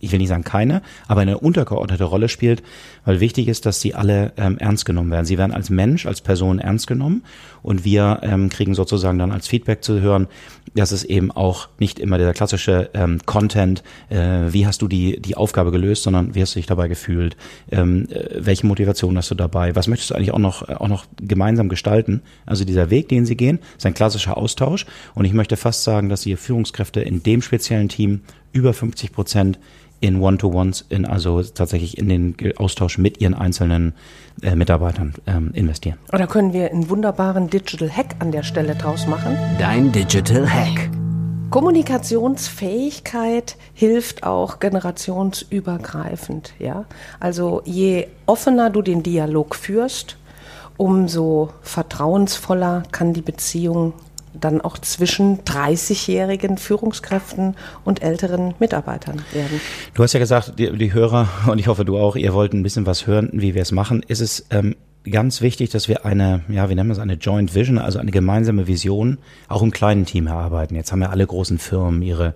ich 0.00 0.12
will 0.12 0.18
nicht 0.18 0.28
sagen 0.28 0.44
keine, 0.44 0.82
aber 1.08 1.20
eine 1.20 1.38
untergeordnete 1.38 2.04
Rolle 2.04 2.28
spielt, 2.28 2.62
weil 3.04 3.20
wichtig 3.20 3.48
ist, 3.48 3.66
dass 3.66 3.80
sie 3.80 3.94
alle 3.94 4.32
ähm, 4.36 4.58
ernst 4.58 4.84
genommen 4.84 5.10
werden. 5.10 5.26
Sie 5.26 5.38
werden 5.38 5.52
als 5.52 5.70
Mensch, 5.70 6.06
als 6.06 6.20
Person 6.20 6.58
ernst 6.58 6.86
genommen 6.86 7.22
und 7.62 7.84
wir 7.84 8.20
ähm, 8.22 8.48
kriegen 8.48 8.74
sozusagen 8.74 9.18
dann 9.18 9.32
als 9.32 9.48
Feedback 9.48 9.84
zu 9.84 10.00
hören, 10.00 10.28
dass 10.74 10.92
es 10.92 11.04
eben 11.04 11.30
auch 11.30 11.68
nicht 11.78 11.98
immer 11.98 12.18
der 12.18 12.32
klassische 12.32 12.90
ähm, 12.94 13.20
Content, 13.26 13.82
äh, 14.08 14.16
wie 14.48 14.66
hast 14.66 14.82
du 14.82 14.88
die, 14.88 15.20
die 15.20 15.36
Aufgabe 15.36 15.70
gelöst, 15.70 16.02
sondern 16.02 16.34
wie 16.34 16.42
hast 16.42 16.54
du 16.54 16.58
dich 16.58 16.66
dabei 16.66 16.88
gefühlt, 16.88 17.36
ähm, 17.70 18.08
äh, 18.10 18.38
welche 18.38 18.66
Motivation 18.66 19.16
hast 19.16 19.30
du 19.30 19.34
dabei, 19.34 19.76
was 19.76 19.88
möchtest 19.88 20.10
du 20.10 20.14
eigentlich 20.14 20.32
auch 20.32 20.38
noch, 20.38 20.68
auch 20.68 20.88
noch 20.88 21.04
gemeinsam 21.20 21.68
gestalten. 21.68 22.22
Also 22.46 22.64
dieser 22.64 22.90
Weg, 22.90 23.08
den 23.08 23.26
sie 23.26 23.36
gehen, 23.36 23.58
ist 23.76 23.86
ein 23.86 23.94
klassischer 23.94 24.36
Austausch 24.36 24.86
und 25.14 25.24
ich 25.24 25.32
möchte 25.32 25.56
fast 25.56 25.84
sagen, 25.84 26.08
dass 26.08 26.22
die 26.22 26.36
Führungskräfte 26.36 27.00
in 27.00 27.22
dem 27.22 27.42
speziellen 27.42 27.88
Team 27.88 28.22
über 28.52 28.74
50 28.74 29.12
Prozent 29.12 29.58
in 30.02 30.20
One-to-Ones, 30.20 30.84
in 30.88 31.06
also 31.06 31.40
tatsächlich 31.42 31.96
in 31.96 32.08
den 32.08 32.34
Austausch 32.58 32.98
mit 32.98 33.20
ihren 33.20 33.34
einzelnen 33.34 33.94
äh, 34.42 34.56
Mitarbeitern 34.56 35.14
ähm, 35.26 35.52
investieren. 35.54 35.96
Oder 36.12 36.26
können 36.26 36.52
wir 36.52 36.70
einen 36.70 36.90
wunderbaren 36.90 37.48
Digital 37.48 37.88
Hack 37.88 38.16
an 38.18 38.32
der 38.32 38.42
Stelle 38.42 38.74
draus 38.74 39.06
machen? 39.06 39.38
Dein 39.58 39.92
Digital 39.92 40.52
Hack. 40.52 40.90
Kommunikationsfähigkeit 41.50 43.56
hilft 43.74 44.24
auch 44.24 44.58
generationsübergreifend, 44.58 46.54
ja. 46.58 46.86
Also 47.20 47.62
je 47.64 48.08
offener 48.26 48.70
du 48.70 48.82
den 48.82 49.04
Dialog 49.04 49.54
führst, 49.54 50.16
umso 50.78 51.50
vertrauensvoller 51.60 52.82
kann 52.90 53.12
die 53.12 53.22
Beziehung 53.22 53.92
dann 54.34 54.60
auch 54.60 54.78
zwischen 54.78 55.40
30-jährigen 55.44 56.58
Führungskräften 56.58 57.56
und 57.84 58.02
älteren 58.02 58.54
Mitarbeitern 58.58 59.22
werden. 59.32 59.60
Du 59.94 60.02
hast 60.02 60.12
ja 60.12 60.20
gesagt, 60.20 60.58
die, 60.58 60.76
die, 60.76 60.92
Hörer, 60.92 61.28
und 61.46 61.58
ich 61.58 61.66
hoffe 61.66 61.84
du 61.84 61.98
auch, 61.98 62.16
ihr 62.16 62.32
wollt 62.34 62.52
ein 62.52 62.62
bisschen 62.62 62.86
was 62.86 63.06
hören, 63.06 63.30
wie 63.32 63.54
wir 63.54 63.62
es 63.62 63.72
machen. 63.72 64.02
Ist 64.06 64.20
es 64.20 64.46
ähm, 64.50 64.76
ganz 65.10 65.40
wichtig, 65.40 65.70
dass 65.70 65.88
wir 65.88 66.04
eine, 66.04 66.42
ja, 66.48 66.68
wie 66.68 66.74
nennen 66.74 66.88
wir 66.88 66.94
es, 66.94 66.98
eine 66.98 67.14
Joint 67.14 67.54
Vision, 67.54 67.78
also 67.78 67.98
eine 67.98 68.10
gemeinsame 68.10 68.66
Vision, 68.66 69.18
auch 69.48 69.62
im 69.62 69.70
kleinen 69.70 70.06
Team 70.06 70.26
erarbeiten. 70.26 70.74
Jetzt 70.76 70.92
haben 70.92 71.02
ja 71.02 71.10
alle 71.10 71.26
großen 71.26 71.58
Firmen 71.58 72.02
ihre, 72.02 72.34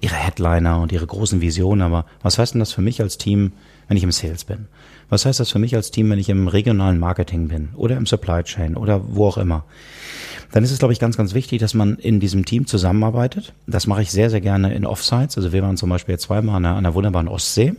ihre 0.00 0.14
Headliner 0.14 0.80
und 0.80 0.92
ihre 0.92 1.06
großen 1.06 1.40
Visionen, 1.40 1.82
aber 1.82 2.06
was 2.22 2.38
heißt 2.38 2.54
denn 2.54 2.60
das 2.60 2.72
für 2.72 2.82
mich 2.82 3.00
als 3.00 3.18
Team, 3.18 3.52
wenn 3.88 3.96
ich 3.96 4.02
im 4.02 4.12
Sales 4.12 4.44
bin? 4.44 4.68
Was 5.08 5.26
heißt 5.26 5.40
das 5.40 5.50
für 5.50 5.58
mich 5.58 5.74
als 5.74 5.90
Team, 5.90 6.10
wenn 6.10 6.18
ich 6.18 6.28
im 6.28 6.48
regionalen 6.48 6.98
Marketing 6.98 7.48
bin 7.48 7.70
oder 7.76 7.96
im 7.96 8.06
Supply 8.06 8.42
Chain 8.42 8.76
oder 8.76 9.02
wo 9.14 9.26
auch 9.26 9.38
immer? 9.38 9.64
Dann 10.52 10.62
ist 10.62 10.70
es, 10.70 10.78
glaube 10.78 10.92
ich, 10.92 11.00
ganz, 11.00 11.16
ganz 11.16 11.34
wichtig, 11.34 11.60
dass 11.60 11.74
man 11.74 11.96
in 11.96 12.20
diesem 12.20 12.44
Team 12.44 12.66
zusammenarbeitet. 12.66 13.54
Das 13.66 13.86
mache 13.86 14.02
ich 14.02 14.10
sehr, 14.10 14.30
sehr 14.30 14.42
gerne 14.42 14.74
in 14.74 14.86
Offsites. 14.86 15.36
Also 15.36 15.52
wir 15.52 15.62
waren 15.62 15.76
zum 15.76 15.88
Beispiel 15.88 16.18
zweimal 16.18 16.56
an 16.56 16.64
einer, 16.64 16.76
an 16.76 16.86
einer 16.86 16.94
wunderbaren 16.94 17.28
Ostsee. 17.28 17.74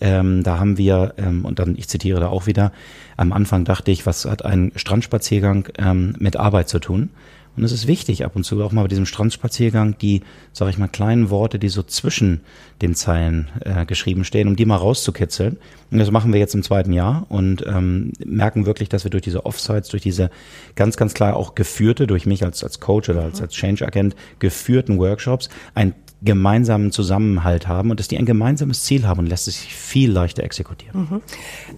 Ähm, 0.00 0.42
da 0.42 0.58
haben 0.58 0.76
wir, 0.76 1.14
ähm, 1.18 1.44
und 1.44 1.58
dann, 1.58 1.76
ich 1.76 1.88
zitiere 1.88 2.20
da 2.20 2.28
auch 2.28 2.46
wieder, 2.46 2.72
am 3.16 3.32
Anfang 3.32 3.64
dachte 3.64 3.90
ich, 3.90 4.06
was 4.06 4.24
hat 4.24 4.44
ein 4.44 4.72
Strandspaziergang 4.74 5.68
ähm, 5.78 6.14
mit 6.18 6.36
Arbeit 6.36 6.68
zu 6.68 6.78
tun? 6.80 7.10
Und 7.56 7.64
es 7.64 7.72
ist 7.72 7.86
wichtig, 7.86 8.24
ab 8.24 8.36
und 8.36 8.44
zu 8.44 8.62
auch 8.62 8.72
mal 8.72 8.82
bei 8.82 8.88
diesem 8.88 9.06
Strandspaziergang 9.06 9.98
die, 9.98 10.22
sage 10.52 10.70
ich 10.70 10.78
mal, 10.78 10.88
kleinen 10.88 11.30
Worte, 11.30 11.58
die 11.58 11.68
so 11.68 11.82
zwischen 11.82 12.40
den 12.80 12.94
Zeilen 12.94 13.48
äh, 13.64 13.84
geschrieben 13.84 14.24
stehen, 14.24 14.48
um 14.48 14.56
die 14.56 14.64
mal 14.64 14.76
rauszukitzeln. 14.76 15.58
Und 15.90 15.98
das 15.98 16.10
machen 16.10 16.32
wir 16.32 16.40
jetzt 16.40 16.54
im 16.54 16.62
zweiten 16.62 16.92
Jahr 16.92 17.26
und 17.28 17.64
ähm, 17.66 18.12
merken 18.24 18.66
wirklich, 18.66 18.88
dass 18.88 19.04
wir 19.04 19.10
durch 19.10 19.24
diese 19.24 19.44
Offsites, 19.46 19.88
durch 19.88 20.02
diese 20.02 20.30
ganz, 20.76 20.96
ganz 20.96 21.12
klar 21.12 21.36
auch 21.36 21.54
geführte, 21.54 22.06
durch 22.06 22.24
mich 22.24 22.44
als, 22.44 22.62
als 22.62 22.80
Coach 22.80 23.08
oder 23.08 23.22
als, 23.22 23.42
als 23.42 23.54
Change-Agent 23.54 24.14
geführten 24.38 24.98
Workshops, 24.98 25.48
ein 25.74 25.94
gemeinsamen 26.22 26.92
Zusammenhalt 26.92 27.66
haben 27.66 27.90
und 27.90 27.98
dass 27.98 28.08
die 28.08 28.18
ein 28.18 28.26
gemeinsames 28.26 28.82
Ziel 28.84 29.06
haben 29.06 29.20
und 29.20 29.26
lässt 29.26 29.48
es 29.48 29.60
sich 29.60 29.74
viel 29.74 30.10
leichter 30.10 30.42
exekutieren. 30.44 31.00
Mhm. 31.00 31.22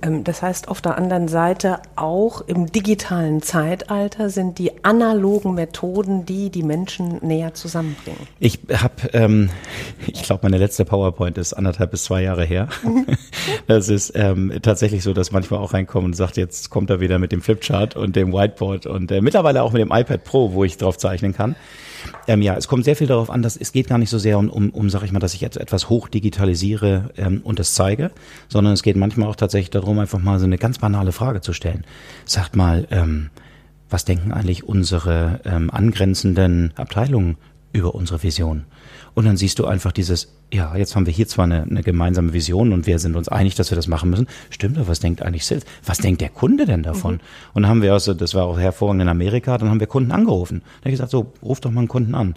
Ähm, 0.02 0.24
das 0.24 0.42
heißt, 0.42 0.68
auf 0.68 0.80
der 0.80 0.98
anderen 0.98 1.28
Seite 1.28 1.80
auch 1.94 2.40
im 2.40 2.70
digitalen 2.70 3.40
Zeitalter 3.42 4.30
sind 4.30 4.58
die 4.58 4.84
analogen 4.84 5.54
Methoden, 5.54 6.26
die 6.26 6.50
die 6.50 6.64
Menschen 6.64 7.18
näher 7.22 7.54
zusammenbringen. 7.54 8.26
Ich 8.40 8.58
habe, 8.72 8.94
ähm, 9.12 9.50
ich 10.06 10.22
glaube, 10.22 10.40
meine 10.42 10.58
letzte 10.58 10.84
PowerPoint 10.84 11.38
ist 11.38 11.52
anderthalb 11.52 11.92
bis 11.92 12.04
zwei 12.04 12.22
Jahre 12.22 12.44
her. 12.44 12.68
Mhm. 12.82 13.06
Das 13.66 13.88
ist 13.88 14.12
ähm, 14.14 14.52
tatsächlich 14.62 15.02
so, 15.02 15.12
dass 15.12 15.32
manchmal 15.32 15.60
auch 15.60 15.72
reinkommen 15.72 16.06
und 16.06 16.14
sagt, 16.14 16.36
jetzt 16.36 16.70
kommt 16.70 16.90
er 16.90 17.00
wieder 17.00 17.18
mit 17.18 17.32
dem 17.32 17.42
Flipchart 17.42 17.96
und 17.96 18.16
dem 18.16 18.32
Whiteboard 18.32 18.86
und 18.86 19.10
äh, 19.10 19.20
mittlerweile 19.20 19.62
auch 19.62 19.72
mit 19.72 19.80
dem 19.80 19.90
iPad 19.92 20.24
Pro, 20.24 20.52
wo 20.52 20.64
ich 20.64 20.76
drauf 20.76 20.98
zeichnen 20.98 21.32
kann. 21.32 21.56
Ähm, 22.26 22.42
ja, 22.42 22.54
es 22.56 22.68
kommt 22.68 22.84
sehr 22.84 22.96
viel 22.96 23.06
darauf 23.06 23.30
an, 23.30 23.42
dass 23.42 23.56
es 23.56 23.72
geht 23.72 23.88
gar 23.88 23.98
nicht 23.98 24.10
so 24.10 24.18
sehr 24.18 24.38
um, 24.38 24.48
um, 24.48 24.70
um 24.70 24.90
sag 24.90 25.02
ich 25.02 25.12
mal, 25.12 25.18
dass 25.18 25.34
ich 25.34 25.40
jetzt 25.40 25.56
etwas 25.56 25.88
hoch 25.88 26.08
digitalisiere 26.08 27.10
ähm, 27.16 27.40
und 27.44 27.58
das 27.58 27.74
zeige, 27.74 28.10
sondern 28.48 28.74
es 28.74 28.82
geht 28.82 28.96
manchmal 28.96 29.28
auch 29.28 29.36
tatsächlich 29.36 29.70
darum, 29.70 29.98
einfach 29.98 30.20
mal 30.20 30.38
so 30.38 30.44
eine 30.44 30.58
ganz 30.58 30.78
banale 30.78 31.12
Frage 31.12 31.40
zu 31.40 31.52
stellen. 31.52 31.84
Sagt 32.24 32.56
mal, 32.56 32.86
ähm, 32.90 33.30
was 33.90 34.04
denken 34.04 34.32
eigentlich 34.32 34.64
unsere 34.64 35.40
ähm, 35.44 35.70
angrenzenden 35.70 36.72
Abteilungen 36.76 37.36
über 37.72 37.94
unsere 37.94 38.22
Vision? 38.22 38.64
Und 39.14 39.26
dann 39.26 39.36
siehst 39.36 39.58
du 39.58 39.66
einfach 39.66 39.92
dieses, 39.92 40.32
ja, 40.52 40.74
jetzt 40.76 40.96
haben 40.96 41.06
wir 41.06 41.12
hier 41.12 41.28
zwar 41.28 41.44
eine, 41.44 41.62
eine 41.62 41.82
gemeinsame 41.82 42.32
Vision 42.32 42.72
und 42.72 42.86
wir 42.86 42.98
sind 42.98 43.14
uns 43.14 43.28
einig, 43.28 43.54
dass 43.54 43.70
wir 43.70 43.76
das 43.76 43.86
machen 43.86 44.10
müssen. 44.10 44.26
Stimmt, 44.50 44.78
aber 44.78 44.88
was 44.88 45.00
denkt 45.00 45.22
eigentlich 45.22 45.44
Sales? 45.44 45.64
Was 45.84 45.98
denkt 45.98 46.20
der 46.20 46.30
Kunde 46.30 46.64
denn 46.64 46.82
davon? 46.82 47.14
Mhm. 47.14 47.20
Und 47.52 47.62
dann 47.62 47.70
haben 47.70 47.82
wir 47.82 47.92
also, 47.92 48.14
das 48.14 48.34
war 48.34 48.44
auch 48.44 48.58
hervorragend 48.58 49.02
in 49.02 49.08
Amerika, 49.08 49.58
dann 49.58 49.68
haben 49.68 49.80
wir 49.80 49.86
Kunden 49.86 50.12
angerufen. 50.12 50.60
Da 50.60 50.80
habe 50.80 50.90
ich 50.90 50.94
gesagt, 50.94 51.10
so, 51.10 51.32
ruf 51.42 51.60
doch 51.60 51.70
mal 51.70 51.80
einen 51.80 51.88
Kunden 51.88 52.14
an. 52.14 52.34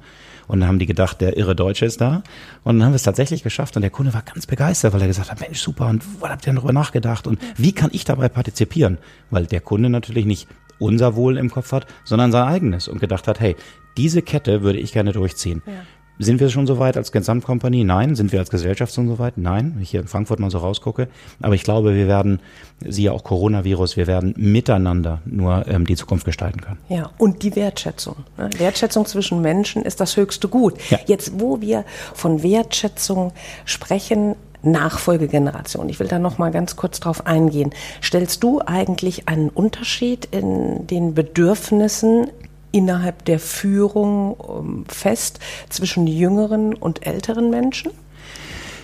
Und 0.47 0.59
dann 0.59 0.69
haben 0.69 0.79
die 0.79 0.85
gedacht, 0.85 1.21
der 1.21 1.37
irre 1.37 1.55
Deutsche 1.55 1.85
ist 1.85 2.01
da. 2.01 2.21
Und 2.63 2.77
dann 2.77 2.85
haben 2.85 2.91
wir 2.91 2.97
es 2.97 3.03
tatsächlich 3.03 3.41
geschafft. 3.41 3.75
Und 3.75 3.81
der 3.81 3.89
Kunde 3.89 4.13
war 4.13 4.21
ganz 4.21 4.45
begeistert, 4.45 4.93
weil 4.93 5.01
er 5.01 5.07
gesagt 5.07 5.31
hat, 5.31 5.39
Mensch, 5.39 5.59
super, 5.59 5.87
und 5.87 6.03
was 6.19 6.29
habt 6.29 6.43
ihr 6.43 6.51
denn 6.51 6.55
darüber 6.57 6.73
nachgedacht? 6.73 7.25
Und 7.25 7.39
wie 7.57 7.71
kann 7.71 7.89
ich 7.93 8.05
dabei 8.05 8.29
partizipieren? 8.29 8.97
Weil 9.31 9.47
der 9.47 9.61
Kunde 9.61 9.89
natürlich 9.89 10.25
nicht 10.25 10.47
unser 10.77 11.15
Wohl 11.15 11.37
im 11.37 11.49
Kopf 11.49 11.71
hat, 11.71 11.87
sondern 12.03 12.31
sein 12.31 12.47
eigenes 12.47 12.87
und 12.87 12.99
gedacht 12.99 13.27
hat, 13.27 13.39
hey, 13.39 13.55
diese 13.97 14.21
Kette 14.21 14.62
würde 14.62 14.79
ich 14.79 14.93
gerne 14.93 15.12
durchziehen. 15.12 15.62
Ja. 15.65 15.73
Sind 16.17 16.39
wir 16.39 16.49
schon 16.49 16.65
so 16.65 16.79
weit 16.79 16.95
als 16.95 17.12
Gesamtkompanie? 17.12 17.84
Nein. 17.84 18.15
Sind 18.15 18.31
wir 18.31 18.39
als 18.39 18.49
Gesellschaft 18.49 18.93
schon 18.93 19.08
so 19.08 19.19
weit? 19.19 19.38
Nein. 19.38 19.73
Wenn 19.75 19.84
ich 19.84 19.89
hier 19.89 19.99
in 19.99 20.08
Frankfurt 20.08 20.39
mal 20.39 20.49
so 20.49 20.60
rausgucke. 20.60 21.10
Aber 21.41 21.55
ich 21.55 21.63
glaube, 21.63 21.93
wir 21.93 22.08
werden, 22.08 22.39
siehe 22.86 23.12
auch 23.12 23.23
Coronavirus, 23.23 23.97
wir 23.97 24.08
werden 24.08 24.34
miteinander 24.38 25.21
nur 25.25 25.67
ähm, 25.67 25.86
die 25.86 25.95
Zukunft 25.95 26.25
gestalten 26.25 26.62
können. 26.62 26.77
Ja, 26.88 27.10
und 27.17 27.43
die 27.43 27.55
Wertschätzung. 27.55 28.15
Ne? 28.38 28.49
Wertschätzung 28.58 29.05
zwischen 29.05 29.41
Menschen 29.41 29.81
ist 29.81 29.99
das 29.99 30.15
höchste 30.15 30.47
Gut. 30.47 30.75
Ja. 30.89 30.99
Jetzt, 31.05 31.39
wo 31.39 31.60
wir 31.60 31.84
von 32.13 32.43
Wertschätzung 32.43 33.34
sprechen, 33.65 34.36
Nachfolgegeneration. 34.65 35.89
Ich 35.89 35.99
will 35.99 36.08
da 36.08 36.17
noch 36.17 36.38
mal 36.38 36.51
ganz 36.51 36.75
kurz 36.75 36.99
drauf 36.99 37.27
eingehen. 37.27 37.71
Stellst 38.01 38.41
du 38.41 38.62
eigentlich 38.65 39.27
einen 39.27 39.49
Unterschied 39.49 40.27
in 40.31 40.88
den 40.88 41.13
Bedürfnissen 41.13 42.27
innerhalb 42.75 43.23
der 43.25 43.39
Führung 43.39 44.35
ähm, 44.47 44.85
fest 44.88 45.39
zwischen 45.69 46.07
jüngeren 46.07 46.73
und 46.73 47.07
älteren 47.07 47.49
Menschen? 47.49 47.91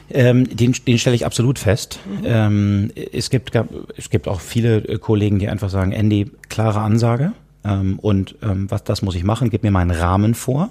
Ähm, 0.10 0.56
den, 0.56 0.74
den 0.88 0.98
stelle 0.98 1.16
ich 1.16 1.26
absolut 1.26 1.60
fest. 1.60 2.00
Mhm. 2.06 2.26
Ähm, 2.26 2.92
es, 3.12 3.30
gibt, 3.30 3.52
es 3.98 4.10
gibt 4.10 4.28
auch 4.28 4.40
viele 4.40 4.78
äh, 4.78 4.98
Kollegen, 4.98 5.40
die 5.40 5.50
einfach 5.50 5.70
sagen, 5.70 5.92
Andy, 5.92 6.32
klare 6.50 6.80
Ansage 6.80 7.34
ähm, 7.64 8.00
und 8.00 8.36
ähm, 8.42 8.72
was 8.72 8.84
das 8.84 9.02
muss 9.02 9.16
ich 9.16 9.24
machen, 9.24 9.50
gib 9.50 9.64
mir 9.64 9.72
meinen 9.72 9.92
Rahmen 9.92 10.36
vor. 10.36 10.70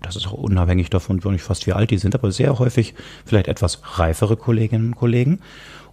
Das 0.00 0.16
ist 0.16 0.26
auch 0.26 0.32
unabhängig 0.32 0.90
davon, 0.90 1.20
nicht 1.24 1.42
fast 1.42 1.66
wie 1.66 1.72
alt 1.72 1.90
die 1.90 1.98
sind, 1.98 2.14
aber 2.14 2.32
sehr 2.32 2.58
häufig 2.58 2.94
vielleicht 3.26 3.48
etwas 3.48 3.80
reifere 3.98 4.36
Kolleginnen 4.36 4.88
und 4.88 4.96
Kollegen. 4.96 5.40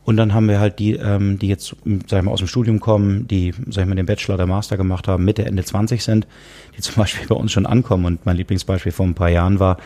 Und 0.03 0.17
dann 0.17 0.33
haben 0.33 0.47
wir 0.47 0.59
halt 0.59 0.79
die, 0.79 0.93
ähm, 0.93 1.37
die 1.37 1.47
jetzt, 1.47 1.75
sag 2.07 2.19
ich 2.19 2.25
mal, 2.25 2.31
aus 2.31 2.39
dem 2.39 2.47
Studium 2.47 2.79
kommen, 2.79 3.27
die, 3.27 3.53
sag 3.69 3.83
ich 3.83 3.89
mal, 3.89 3.95
den 3.95 4.07
Bachelor 4.07 4.35
oder 4.35 4.47
Master 4.47 4.75
gemacht 4.75 5.07
haben, 5.07 5.23
Mitte, 5.25 5.45
Ende 5.45 5.63
20 5.63 6.03
sind, 6.03 6.27
die 6.75 6.81
zum 6.81 6.95
Beispiel 6.95 7.27
bei 7.29 7.35
uns 7.35 7.51
schon 7.51 7.65
ankommen. 7.65 8.05
Und 8.05 8.25
mein 8.25 8.37
Lieblingsbeispiel 8.37 8.91
vor 8.91 9.05
ein 9.05 9.13
paar 9.13 9.29
Jahren 9.29 9.59
war, 9.59 9.77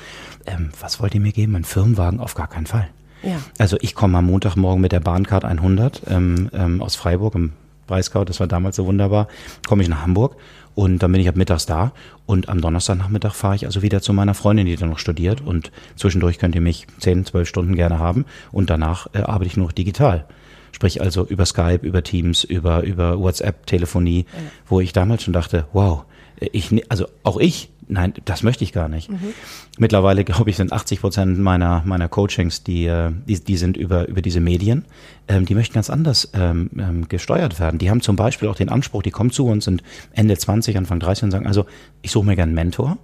ähm, 0.45 0.69
was 0.79 1.01
wollt 1.01 1.13
ihr 1.15 1.21
mir 1.21 1.33
geben? 1.33 1.55
Ein 1.55 1.65
Firmenwagen? 1.65 2.19
Auf 2.19 2.33
gar 2.33 2.47
keinen 2.47 2.65
Fall. 2.65 2.87
Ja. 3.23 3.37
Also 3.57 3.77
ich 3.81 3.95
komme 3.95 4.17
am 4.17 4.25
Montagmorgen 4.25 4.81
mit 4.81 4.91
der 4.91 4.99
Bahncard 4.99 5.43
100 5.43 6.03
ähm, 6.07 6.49
ähm, 6.53 6.81
aus 6.81 6.95
Freiburg 6.95 7.35
im 7.35 7.53
Breisgau, 7.87 8.25
das 8.25 8.39
war 8.39 8.47
damals 8.47 8.75
so 8.77 8.85
wunderbar, 8.85 9.27
komme 9.67 9.83
ich 9.83 9.89
nach 9.89 10.01
Hamburg 10.01 10.37
und 10.75 11.01
dann 11.01 11.11
bin 11.11 11.21
ich 11.21 11.27
ab 11.27 11.35
mittags 11.35 11.65
da 11.65 11.93
und 12.25 12.49
am 12.49 12.61
Donnerstagnachmittag 12.61 13.33
fahre 13.33 13.55
ich 13.55 13.65
also 13.65 13.81
wieder 13.81 14.01
zu 14.01 14.13
meiner 14.13 14.33
Freundin, 14.33 14.65
die 14.65 14.75
da 14.75 14.85
noch 14.85 14.99
studiert 14.99 15.41
und 15.41 15.71
zwischendurch 15.95 16.37
könnt 16.37 16.53
ihr 16.53 16.61
mich 16.61 16.85
zehn, 16.99 17.25
zwölf 17.25 17.47
Stunden 17.47 17.75
gerne 17.75 17.97
haben 17.97 18.25
und 18.51 18.69
danach 18.69 19.07
äh, 19.13 19.19
arbeite 19.19 19.47
ich 19.47 19.57
nur 19.57 19.67
noch 19.67 19.73
digital. 19.73 20.25
Sprich 20.73 21.01
also 21.01 21.25
über 21.25 21.45
Skype, 21.45 21.79
über 21.83 22.03
Teams, 22.03 22.43
über, 22.43 22.83
über 22.83 23.17
WhatsApp, 23.17 23.65
Telefonie, 23.65 24.25
ja. 24.27 24.39
wo 24.67 24.81
ich 24.81 24.91
damals 24.91 25.23
schon 25.23 25.33
dachte, 25.33 25.65
wow, 25.71 26.03
ich, 26.39 26.91
also 26.91 27.05
auch 27.23 27.37
ich 27.37 27.69
Nein, 27.87 28.13
das 28.25 28.41
möchte 28.41 28.63
ich 28.63 28.73
gar 28.73 28.89
nicht. 28.89 29.11
Mhm. 29.11 29.33
Mittlerweile, 29.77 30.23
glaube 30.23 30.49
ich, 30.49 30.57
sind 30.57 30.73
80 30.73 31.01
Prozent 31.01 31.39
meiner, 31.39 31.83
meiner 31.85 32.09
Coachings, 32.09 32.63
die, 32.63 32.85
äh, 32.85 33.11
die, 33.27 33.39
die 33.39 33.57
sind 33.57 33.77
über, 33.77 34.07
über 34.07 34.21
diese 34.21 34.39
Medien. 34.39 34.85
Ähm, 35.27 35.45
die 35.45 35.53
möchten 35.53 35.75
ganz 35.75 35.89
anders 35.89 36.31
ähm, 36.33 36.71
ähm, 36.77 37.07
gesteuert 37.07 37.59
werden. 37.59 37.77
Die 37.77 37.89
haben 37.89 38.01
zum 38.01 38.15
Beispiel 38.15 38.47
auch 38.47 38.55
den 38.55 38.69
Anspruch, 38.69 39.03
die 39.03 39.11
kommen 39.11 39.29
zu 39.29 39.45
uns, 39.45 39.65
sind 39.65 39.83
Ende 40.13 40.35
20, 40.35 40.77
Anfang 40.77 40.99
30 40.99 41.25
und 41.25 41.31
sagen, 41.31 41.47
also 41.47 41.65
ich 42.01 42.11
suche 42.11 42.25
mir 42.25 42.35
gerne 42.35 42.49
einen 42.49 42.55
Mentor. 42.55 42.97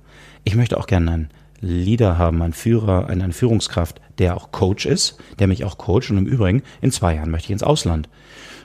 Ich 0.43 0.55
möchte 0.55 0.79
auch 0.79 0.87
gerne 0.87 1.11
einen 1.11 1.29
Leader 1.59 2.17
haben, 2.17 2.41
einen 2.41 2.53
Führer, 2.53 3.07
eine 3.07 3.31
Führungskraft, 3.33 4.01
der 4.17 4.35
auch 4.35 4.51
Coach 4.51 4.87
ist, 4.87 5.17
der 5.37 5.45
mich 5.45 5.63
auch 5.63 5.77
coacht. 5.77 6.09
Und 6.09 6.17
im 6.17 6.25
Übrigen, 6.25 6.63
in 6.81 6.91
zwei 6.91 7.15
Jahren 7.15 7.29
möchte 7.29 7.47
ich 7.47 7.51
ins 7.51 7.63
Ausland 7.63 8.09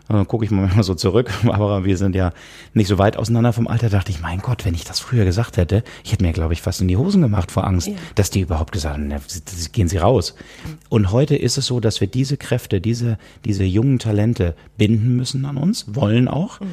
äh, 0.09 0.25
gucke 0.25 0.45
ich 0.45 0.51
mal 0.51 0.71
so 0.83 0.95
zurück, 0.95 1.31
aber 1.49 1.85
wir 1.85 1.97
sind 1.97 2.15
ja 2.15 2.33
nicht 2.75 2.89
so 2.89 2.99
weit 2.99 3.17
auseinander 3.17 3.53
vom 3.53 3.69
Alter, 3.69 3.89
dachte 3.89 4.11
ich, 4.11 4.21
mein 4.21 4.41
Gott, 4.41 4.65
wenn 4.65 4.75
ich 4.75 4.85
das 4.85 5.01
früher 5.01 5.25
gesagt 5.25 5.57
hätte, 5.57 5.83
ich 6.05 6.13
hätte 6.13 6.25
mir, 6.25 6.33
glaube 6.33 6.53
ich, 6.53 6.63
fast 6.63 6.81
in 6.81 6.89
die 6.89 6.97
Hosen 6.97 7.23
gemacht 7.23 7.51
vor 7.51 7.67
Angst, 7.67 7.89
ja. 7.89 7.95
dass 8.15 8.31
die 8.31 8.41
überhaupt 8.41 8.73
gesagt 8.73 8.99
haben, 8.99 9.13
gehen 9.73 9.89
sie 9.89 9.99
raus. 9.99 10.35
Und 10.89 11.13
heute 11.13 11.37
ist 11.37 11.59
es 11.59 11.67
so, 11.67 11.81
dass 11.81 12.01
wir 12.01 12.09
diese 12.09 12.37
Kräfte, 12.37 12.81
diese, 12.81 13.19
diese 13.45 13.65
jungen 13.65 13.99
Talente 13.99 14.55
binden 14.77 15.17
müssen 15.17 15.45
an 15.45 15.57
uns, 15.57 15.87
wollen 15.95 16.29
auch. 16.29 16.61
Mhm. 16.61 16.67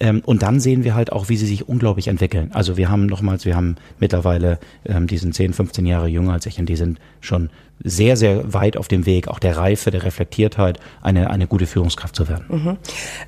Ähm, 0.00 0.22
und 0.24 0.42
dann 0.42 0.60
sehen 0.60 0.84
wir 0.84 0.94
halt 0.94 1.12
auch, 1.12 1.28
wie 1.28 1.36
sie 1.36 1.46
sich 1.46 1.68
unglaublich 1.68 2.08
entwickeln. 2.08 2.50
Also 2.52 2.76
wir 2.76 2.88
haben 2.88 3.06
nochmals, 3.06 3.44
wir 3.44 3.56
haben 3.56 3.76
mittlerweile, 3.98 4.58
ähm, 4.84 5.06
die 5.06 5.18
sind 5.18 5.34
10, 5.34 5.52
15 5.52 5.86
Jahre 5.86 6.08
jünger 6.08 6.32
als 6.32 6.46
ich 6.46 6.58
und 6.58 6.68
die 6.68 6.76
sind 6.76 6.98
schon 7.20 7.50
sehr, 7.82 8.16
sehr 8.16 8.52
weit 8.52 8.76
auf 8.76 8.88
dem 8.88 9.06
Weg, 9.06 9.28
auch 9.28 9.38
der 9.38 9.56
Reife, 9.56 9.90
der 9.90 10.02
Reflektiertheit, 10.02 10.78
eine, 11.02 11.30
eine 11.30 11.46
gute 11.46 11.66
Führungskraft 11.66 12.14
zu 12.14 12.28
werden. 12.28 12.44
Mhm. 12.48 12.76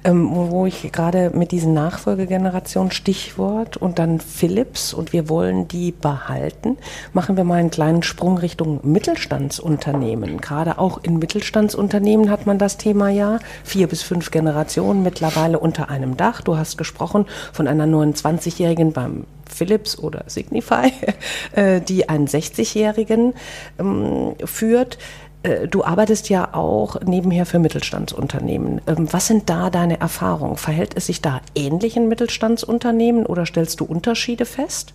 Ähm, 0.04 0.28
wo 0.32 0.66
ich 0.66 0.92
gerade 0.92 1.30
mit 1.30 1.52
diesen 1.52 1.72
Nachfolgegenerationen 1.72 2.92
Stichwort 2.92 3.76
und 3.76 3.98
dann 3.98 4.20
Philips 4.20 4.92
und 4.92 5.12
wir 5.12 5.28
wollen 5.28 5.68
die 5.68 5.92
behalten, 5.92 6.76
machen 7.12 7.36
wir 7.36 7.44
mal 7.44 7.60
einen 7.60 7.70
kleinen 7.70 8.02
Sprung 8.02 8.38
Richtung 8.38 8.80
Mittelstandsunternehmen. 8.82 10.40
Gerade 10.40 10.78
auch 10.78 11.02
in 11.02 11.18
Mittelstandsunternehmen 11.18 12.30
hat 12.30 12.46
man 12.46 12.58
das 12.58 12.76
Thema 12.76 13.08
ja, 13.08 13.38
vier 13.64 13.86
bis 13.86 14.02
fünf 14.02 14.30
Generationen 14.30 15.02
mittlerweile 15.02 15.58
unter 15.58 15.88
einem 15.88 16.16
Dach. 16.16 16.42
Du 16.42 16.56
hast 16.56 16.76
gesprochen 16.76 17.26
von 17.52 17.66
einer 17.66 17.86
29-Jährigen 17.86 18.92
beim 18.92 19.24
Philips 19.52 19.98
oder 19.98 20.24
Signify, 20.26 20.92
äh, 21.52 21.80
die 21.80 22.08
einen 22.08 22.26
60-Jährigen 22.26 23.34
ähm, 23.78 24.34
führt. 24.44 24.98
Äh, 25.42 25.68
du 25.68 25.84
arbeitest 25.84 26.28
ja 26.28 26.54
auch 26.54 27.00
nebenher 27.02 27.46
für 27.46 27.58
Mittelstandsunternehmen. 27.58 28.80
Ähm, 28.86 29.12
was 29.12 29.26
sind 29.26 29.48
da 29.50 29.70
deine 29.70 30.00
Erfahrungen? 30.00 30.56
Verhält 30.56 30.96
es 30.96 31.06
sich 31.06 31.20
da 31.20 31.40
ähnlich 31.54 31.96
in 31.96 32.08
Mittelstandsunternehmen 32.08 33.26
oder 33.26 33.46
stellst 33.46 33.80
du 33.80 33.84
Unterschiede 33.84 34.44
fest? 34.44 34.94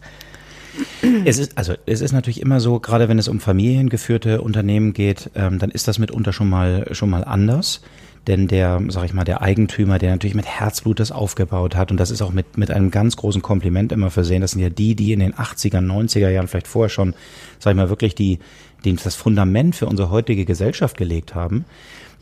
Es 1.26 1.40
ist, 1.40 1.58
also, 1.58 1.74
es 1.88 2.02
ist 2.02 2.12
natürlich 2.12 2.40
immer 2.40 2.60
so, 2.60 2.80
gerade 2.80 3.10
wenn 3.10 3.18
es 3.18 3.28
um 3.28 3.40
familiengeführte 3.40 4.42
Unternehmen 4.42 4.94
geht, 4.94 5.32
ähm, 5.36 5.58
dann 5.58 5.72
ist 5.72 5.88
das 5.88 5.98
mitunter 5.98 6.34
schon 6.34 6.50
mal, 6.50 6.88
schon 6.92 7.10
mal 7.10 7.24
anders 7.24 7.82
denn 8.28 8.48
der, 8.48 8.82
sag 8.90 9.06
ich 9.06 9.14
mal, 9.14 9.24
der 9.24 9.42
Eigentümer, 9.42 10.00
der 10.00 10.12
natürlich 10.12 10.36
mit 10.36 10.46
Herzblut 10.46 11.00
das 11.00 11.12
aufgebaut 11.12 11.76
hat 11.76 11.92
und 11.92 11.98
das 11.98 12.12
ist 12.12 12.22
auch 12.22 12.32
mit, 12.32 12.58
mit 12.58 12.72
einem 12.72 12.92
ganz 12.92 13.16
großen 13.16 13.42
Kompliment 13.42 13.92
immer 13.92 14.12
versehen, 14.12 14.42
das 14.42 14.52
sind 14.52 14.62
ja 14.62 14.70
die, 14.70 14.96
die 14.96 15.14
in 15.14 15.20
den 15.20 15.34
80er, 15.34 15.80
90er 15.80 16.30
Jahren 16.30 16.48
vielleicht 16.48 16.68
vorher 16.68 16.90
schon, 16.90 17.14
sag 17.60 17.72
ich 17.72 17.78
mal, 17.78 17.90
wirklich 17.90 18.16
die, 18.16 18.40
die 18.84 18.96
das 18.96 19.16
Fundament 19.16 19.76
für 19.76 19.88
unsere 19.88 20.12
heutige 20.12 20.46
Gesellschaft 20.46 20.98
gelegt 20.98 21.36
haben, 21.36 21.66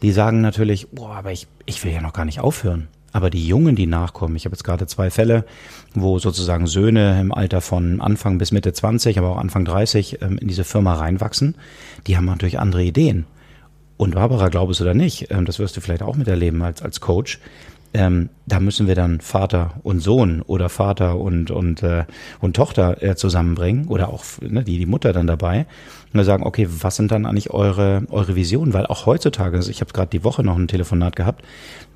die 0.01 0.11
sagen 0.11 0.41
natürlich, 0.41 0.87
boah, 0.91 1.15
aber 1.15 1.31
ich, 1.31 1.47
ich 1.65 1.83
will 1.83 1.91
ja 1.91 2.01
noch 2.01 2.13
gar 2.13 2.25
nicht 2.25 2.39
aufhören. 2.39 2.87
Aber 3.11 3.29
die 3.29 3.47
Jungen, 3.47 3.77
die 3.77 3.87
nachkommen, 3.87 4.35
ich 4.35 4.43
habe 4.43 4.55
jetzt 4.55 4.65
gerade 4.65 4.87
zwei 4.87 5.09
Fälle, 5.09 5.45
wo 5.93 6.19
sozusagen 6.19 6.67
Söhne 6.67 7.19
im 7.21 7.31
Alter 7.31 7.61
von 7.61 8.01
Anfang 8.01 8.37
bis 8.37 8.51
Mitte 8.51 8.73
20, 8.73 9.17
aber 9.17 9.29
auch 9.29 9.37
Anfang 9.37 9.63
30 9.63 10.21
ähm, 10.21 10.37
in 10.37 10.49
diese 10.49 10.65
Firma 10.65 10.95
reinwachsen, 10.95 11.55
die 12.07 12.17
haben 12.17 12.25
natürlich 12.25 12.59
andere 12.59 12.83
Ideen. 12.83 13.25
Und 13.97 14.15
Barbara, 14.15 14.49
glaub 14.49 14.69
es 14.69 14.81
oder 14.81 14.93
nicht, 14.93 15.31
ähm, 15.31 15.45
das 15.45 15.59
wirst 15.59 15.77
du 15.77 15.81
vielleicht 15.81 16.03
auch 16.03 16.15
miterleben 16.15 16.61
als, 16.61 16.81
als 16.81 16.99
Coach, 16.99 17.39
ähm, 17.95 18.29
da 18.45 18.59
müssen 18.59 18.87
wir 18.87 18.95
dann 18.95 19.21
Vater 19.21 19.75
und 19.83 20.01
Sohn 20.01 20.41
oder 20.41 20.67
Vater 20.67 21.17
und 21.17 21.49
und 21.49 21.81
äh, 21.81 22.03
und 22.41 22.53
Tochter 22.53 23.01
äh, 23.01 23.15
zusammenbringen 23.15 23.87
oder 23.87 24.09
auch 24.09 24.25
ne, 24.41 24.65
die 24.65 24.77
die 24.77 24.85
Mutter 24.85 25.13
dann 25.13 25.27
dabei 25.27 25.65
und 26.15 26.19
wir 26.19 26.25
sagen, 26.25 26.43
okay, 26.43 26.67
was 26.69 26.95
sind 26.95 27.11
dann 27.11 27.25
eigentlich 27.25 27.49
eure 27.49 28.03
eure 28.09 28.35
Visionen? 28.35 28.73
Weil 28.73 28.85
auch 28.85 29.05
heutzutage, 29.05 29.57
also 29.57 29.69
ich 29.69 29.81
habe 29.81 29.91
gerade 29.91 30.09
die 30.09 30.23
Woche 30.23 30.43
noch 30.43 30.57
ein 30.57 30.69
Telefonat 30.69 31.17
gehabt, 31.17 31.43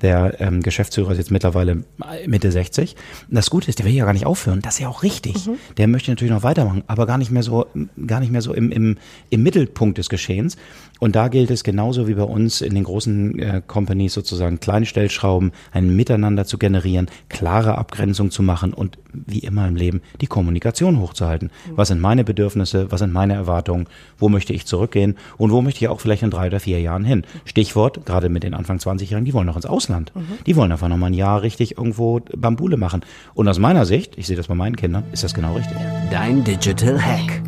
der 0.02 0.40
ähm, 0.40 0.62
Geschäftsführer 0.62 1.12
ist 1.12 1.18
jetzt 1.18 1.30
mittlerweile 1.30 1.84
Mitte 2.26 2.52
60. 2.52 2.96
Und 3.28 3.34
das 3.34 3.48
Gute 3.48 3.68
ist, 3.68 3.78
der 3.78 3.86
will 3.86 3.94
ja 3.94 4.04
gar 4.04 4.12
nicht 4.12 4.26
aufhören. 4.26 4.60
Das 4.60 4.74
ist 4.74 4.80
ja 4.80 4.88
auch 4.88 5.02
richtig. 5.02 5.46
Mhm. 5.46 5.56
Der 5.78 5.88
möchte 5.88 6.10
natürlich 6.10 6.32
noch 6.32 6.42
weitermachen, 6.42 6.84
aber 6.86 7.06
gar 7.06 7.16
nicht 7.16 7.30
mehr 7.30 7.42
so 7.42 7.66
gar 8.06 8.20
nicht 8.20 8.30
mehr 8.30 8.42
so 8.42 8.52
im 8.52 8.70
im 8.70 8.98
im 9.30 9.42
Mittelpunkt 9.42 9.96
des 9.96 10.10
Geschehens. 10.10 10.58
Und 10.98 11.16
da 11.16 11.28
gilt 11.28 11.50
es 11.50 11.64
genauso 11.64 12.08
wie 12.08 12.14
bei 12.14 12.24
uns 12.24 12.60
in 12.60 12.74
den 12.74 12.84
großen 12.84 13.38
äh, 13.38 13.62
Companies 13.66 14.12
sozusagen 14.12 14.60
kleine 14.60 14.84
Stellschrauben, 14.84 15.52
ein 15.72 15.96
Miteinander 15.96 16.44
zu 16.44 16.58
generieren, 16.58 17.06
klare 17.30 17.78
Abgrenzung 17.78 18.30
zu 18.30 18.42
machen 18.42 18.74
und 18.74 18.98
wie 19.12 19.38
immer 19.38 19.66
im 19.66 19.76
Leben 19.76 20.02
die 20.20 20.26
Kommunikation 20.26 21.00
hochzuhalten. 21.00 21.50
Mhm. 21.70 21.76
Was 21.76 21.88
sind 21.88 22.00
meine 22.00 22.22
Bedürfnisse? 22.22 22.92
Was 22.92 23.00
sind 23.00 23.14
meine 23.14 23.32
Erwartungen? 23.32 23.86
Wo 24.18 24.28
möchte 24.28 24.52
ich 24.52 24.66
zurückgehen? 24.66 25.16
Und 25.38 25.50
wo 25.52 25.62
möchte 25.62 25.84
ich 25.84 25.88
auch 25.88 26.00
vielleicht 26.00 26.22
in 26.22 26.30
drei 26.30 26.46
oder 26.48 26.60
vier 26.60 26.80
Jahren 26.80 27.04
hin? 27.04 27.24
Stichwort, 27.44 28.04
gerade 28.06 28.28
mit 28.28 28.42
den 28.42 28.54
Anfang 28.54 28.78
20-Jährigen, 28.78 29.24
die 29.24 29.34
wollen 29.34 29.46
noch 29.46 29.56
ins 29.56 29.66
Ausland. 29.66 30.12
Mhm. 30.14 30.38
Die 30.46 30.56
wollen 30.56 30.72
einfach 30.72 30.88
noch 30.88 30.96
mal 30.96 31.06
ein 31.06 31.14
Jahr 31.14 31.42
richtig 31.42 31.76
irgendwo 31.78 32.20
Bambule 32.36 32.76
machen. 32.76 33.02
Und 33.34 33.48
aus 33.48 33.58
meiner 33.58 33.86
Sicht, 33.86 34.16
ich 34.16 34.26
sehe 34.26 34.36
das 34.36 34.48
bei 34.48 34.54
meinen 34.54 34.76
Kindern, 34.76 35.04
ist 35.12 35.24
das 35.24 35.34
genau 35.34 35.54
richtig. 35.54 35.76
Dein 36.10 36.44
Digital 36.44 37.00
Hack. 37.00 37.42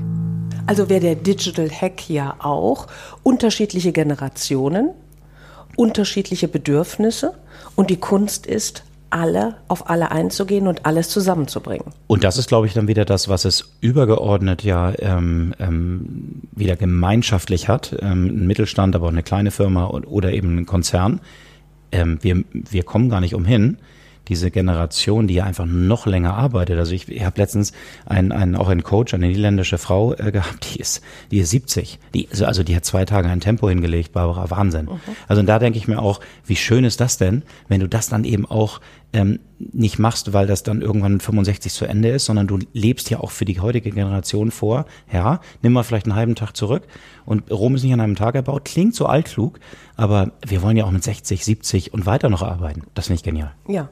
Also 0.66 0.88
wäre 0.88 1.00
der 1.00 1.14
Digital 1.16 1.70
Hack 1.70 2.08
ja 2.08 2.36
auch 2.38 2.86
unterschiedliche 3.22 3.92
Generationen, 3.92 4.90
unterschiedliche 5.76 6.48
Bedürfnisse 6.48 7.34
und 7.74 7.90
die 7.90 7.96
Kunst 7.96 8.46
ist, 8.46 8.84
alle 9.12 9.56
auf 9.68 9.88
alle 9.90 10.10
einzugehen 10.10 10.66
und 10.66 10.86
alles 10.86 11.08
zusammenzubringen. 11.08 11.86
Und 12.06 12.24
das 12.24 12.38
ist, 12.38 12.48
glaube 12.48 12.66
ich, 12.66 12.74
dann 12.74 12.88
wieder 12.88 13.04
das, 13.04 13.28
was 13.28 13.44
es 13.44 13.76
übergeordnet 13.80 14.62
ja 14.62 14.92
ähm, 14.98 15.54
ähm, 15.58 16.42
wieder 16.52 16.76
gemeinschaftlich 16.76 17.68
hat. 17.68 17.96
Ähm, 18.00 18.26
ein 18.26 18.46
Mittelstand, 18.46 18.96
aber 18.96 19.06
auch 19.06 19.12
eine 19.12 19.22
kleine 19.22 19.50
Firma 19.50 19.86
oder 19.86 20.32
eben 20.32 20.58
ein 20.58 20.66
Konzern. 20.66 21.20
Ähm, 21.92 22.18
wir, 22.22 22.42
wir 22.52 22.82
kommen 22.84 23.08
gar 23.10 23.20
nicht 23.20 23.34
umhin, 23.34 23.78
diese 24.28 24.50
Generation, 24.50 25.26
die 25.26 25.34
ja 25.34 25.44
einfach 25.44 25.66
noch 25.66 26.06
länger 26.06 26.34
arbeitet. 26.34 26.78
Also 26.78 26.92
ich, 26.92 27.08
ich 27.08 27.24
habe 27.24 27.40
letztens 27.40 27.72
einen, 28.06 28.32
einen, 28.32 28.56
auch 28.56 28.68
einen 28.68 28.82
Coach, 28.82 29.14
eine 29.14 29.26
niederländische 29.26 29.78
Frau 29.78 30.14
äh, 30.14 30.30
gehabt, 30.30 30.74
die 30.74 30.80
ist, 30.80 31.02
die 31.30 31.38
ist 31.38 31.50
70. 31.50 31.98
Die, 32.14 32.28
also, 32.30 32.46
also 32.46 32.62
die 32.62 32.76
hat 32.76 32.84
zwei 32.84 33.04
Tage 33.04 33.28
ein 33.28 33.40
Tempo 33.40 33.68
hingelegt, 33.68 34.12
Barbara, 34.12 34.50
Wahnsinn. 34.50 34.86
Mhm. 34.86 35.00
Also 35.28 35.42
da 35.42 35.58
denke 35.58 35.78
ich 35.78 35.88
mir 35.88 36.00
auch, 36.00 36.20
wie 36.46 36.56
schön 36.56 36.84
ist 36.84 37.00
das 37.00 37.18
denn, 37.18 37.42
wenn 37.68 37.80
du 37.80 37.88
das 37.88 38.08
dann 38.08 38.24
eben 38.24 38.46
auch 38.46 38.80
ähm, 39.12 39.40
nicht 39.58 39.98
machst, 39.98 40.32
weil 40.32 40.46
das 40.46 40.62
dann 40.62 40.82
irgendwann 40.82 41.20
65 41.20 41.72
zu 41.72 41.84
Ende 41.84 42.10
ist, 42.10 42.24
sondern 42.24 42.46
du 42.46 42.58
lebst 42.72 43.10
ja 43.10 43.20
auch 43.20 43.30
für 43.30 43.44
die 43.44 43.60
heutige 43.60 43.90
Generation 43.90 44.50
vor. 44.50 44.86
Ja, 45.12 45.40
nimm 45.62 45.72
mal 45.72 45.82
vielleicht 45.82 46.06
einen 46.06 46.16
halben 46.16 46.34
Tag 46.34 46.56
zurück 46.56 46.82
und 47.24 47.50
Rom 47.50 47.74
ist 47.74 47.84
nicht 47.84 47.92
an 47.92 48.00
einem 48.00 48.16
Tag 48.16 48.34
erbaut. 48.34 48.64
Klingt 48.64 48.94
so 48.94 49.06
altklug, 49.06 49.60
aber 49.96 50.32
wir 50.44 50.62
wollen 50.62 50.76
ja 50.76 50.84
auch 50.84 50.90
mit 50.90 51.04
60, 51.04 51.44
70 51.44 51.94
und 51.94 52.06
weiter 52.06 52.28
noch 52.28 52.42
arbeiten. 52.42 52.82
Das 52.94 53.06
finde 53.06 53.16
ich 53.16 53.22
genial. 53.22 53.52
Ja, 53.68 53.88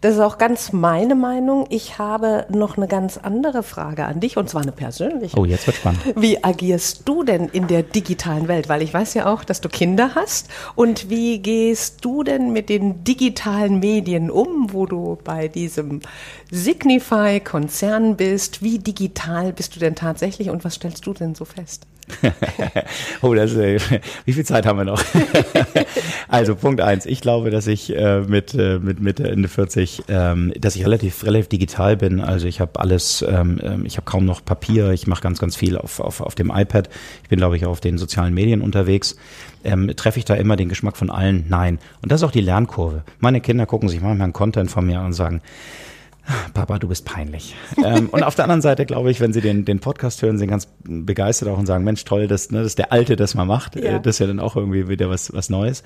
das 0.00 0.14
ist 0.14 0.20
auch 0.20 0.38
ganz 0.38 0.72
meine 0.72 1.14
Meinung. 1.14 1.66
Ich 1.70 1.98
habe 1.98 2.46
noch 2.50 2.76
eine 2.76 2.88
ganz 2.88 3.16
andere 3.16 3.62
Frage 3.62 4.04
an 4.04 4.20
dich 4.20 4.36
und 4.36 4.50
zwar 4.50 4.62
eine 4.62 4.72
persönliche. 4.72 5.38
Oh, 5.38 5.44
jetzt 5.44 5.66
wird 5.66 5.78
spannend. 5.78 6.00
Wie 6.16 6.42
agierst 6.44 7.08
du 7.08 7.22
denn 7.22 7.48
in 7.48 7.68
der 7.68 7.82
digitalen 7.82 8.48
Welt? 8.48 8.68
Weil 8.68 8.82
ich 8.82 8.92
weiß 8.92 9.14
ja 9.14 9.32
auch, 9.32 9.44
dass 9.44 9.60
du 9.60 9.68
Kinder 9.68 10.14
hast. 10.14 10.48
Und 10.74 11.08
wie 11.08 11.38
gehst 11.38 12.04
du 12.04 12.22
denn 12.22 12.52
mit 12.52 12.68
den 12.68 13.04
digitalen 13.04 13.78
Medien 13.80 14.30
um, 14.30 14.55
wo 14.68 14.86
du 14.86 15.18
bei 15.24 15.48
diesem 15.48 16.00
Signify-Konzern 16.50 18.16
bist? 18.16 18.62
Wie 18.62 18.78
digital 18.78 19.52
bist 19.52 19.76
du 19.76 19.80
denn 19.80 19.94
tatsächlich 19.94 20.50
und 20.50 20.64
was 20.64 20.74
stellst 20.74 21.06
du 21.06 21.12
denn 21.12 21.34
so 21.34 21.44
fest? 21.44 21.86
oh, 23.22 23.34
das, 23.34 23.54
äh, 23.54 23.78
wie 24.24 24.32
viel 24.32 24.44
Zeit 24.44 24.66
haben 24.66 24.78
wir 24.78 24.84
noch? 24.84 25.02
also 26.28 26.54
Punkt 26.54 26.80
eins. 26.80 27.04
Ich 27.04 27.20
glaube, 27.20 27.50
dass 27.50 27.66
ich 27.66 27.94
äh, 27.94 28.20
mit 28.20 28.54
äh, 28.54 28.78
mit 28.78 29.00
Mitte 29.00 29.28
Ende 29.28 29.48
40, 29.48 30.04
ähm, 30.08 30.52
dass 30.58 30.76
ich 30.76 30.84
relativ 30.84 31.24
relativ 31.24 31.48
digital 31.48 31.96
bin. 31.96 32.20
Also 32.20 32.46
ich 32.46 32.60
habe 32.60 32.78
alles, 32.78 33.24
ähm, 33.28 33.60
ähm, 33.62 33.84
ich 33.84 33.96
habe 33.96 34.04
kaum 34.04 34.24
noch 34.24 34.44
Papier. 34.44 34.90
Ich 34.92 35.06
mache 35.06 35.22
ganz 35.22 35.38
ganz 35.40 35.56
viel 35.56 35.76
auf, 35.76 36.00
auf 36.00 36.20
auf 36.20 36.34
dem 36.34 36.50
iPad. 36.54 36.88
Ich 37.24 37.28
bin 37.28 37.38
glaube 37.38 37.56
ich 37.56 37.66
auch 37.66 37.70
auf 37.70 37.80
den 37.80 37.98
sozialen 37.98 38.34
Medien 38.34 38.60
unterwegs. 38.60 39.16
Ähm, 39.66 39.90
treffe 39.96 40.18
ich 40.18 40.24
da 40.24 40.34
immer 40.34 40.56
den 40.56 40.68
Geschmack 40.68 40.96
von 40.96 41.10
allen? 41.10 41.44
Nein. 41.48 41.78
Und 42.02 42.12
das 42.12 42.20
ist 42.20 42.24
auch 42.24 42.32
die 42.32 42.40
Lernkurve. 42.40 43.02
Meine 43.18 43.40
Kinder 43.40 43.66
gucken 43.66 43.88
sich 43.88 44.00
manchmal 44.00 44.24
einen 44.24 44.32
Content 44.32 44.70
von 44.70 44.86
mir 44.86 45.00
an 45.00 45.06
und 45.06 45.12
sagen, 45.12 45.42
Papa, 46.54 46.78
du 46.78 46.88
bist 46.88 47.04
peinlich. 47.04 47.54
ähm, 47.84 48.08
und 48.10 48.22
auf 48.22 48.34
der 48.34 48.44
anderen 48.44 48.62
Seite 48.62 48.84
glaube 48.84 49.10
ich, 49.10 49.20
wenn 49.20 49.32
sie 49.32 49.40
den, 49.40 49.64
den 49.64 49.78
Podcast 49.78 50.22
hören, 50.22 50.38
sind 50.38 50.48
ganz 50.48 50.68
begeistert 50.84 51.48
auch 51.48 51.58
und 51.58 51.66
sagen, 51.66 51.84
Mensch, 51.84 52.04
toll, 52.04 52.26
dass, 52.26 52.50
ne, 52.50 52.62
dass 52.62 52.74
der 52.74 52.92
Alte 52.92 53.16
das 53.16 53.34
mal 53.34 53.44
macht. 53.44 53.76
Ja. 53.76 53.96
Äh, 53.96 54.00
das 54.00 54.16
ist 54.16 54.18
ja 54.20 54.26
dann 54.26 54.40
auch 54.40 54.56
irgendwie 54.56 54.88
wieder 54.88 55.08
was, 55.08 55.32
was 55.32 55.50
Neues. 55.50 55.82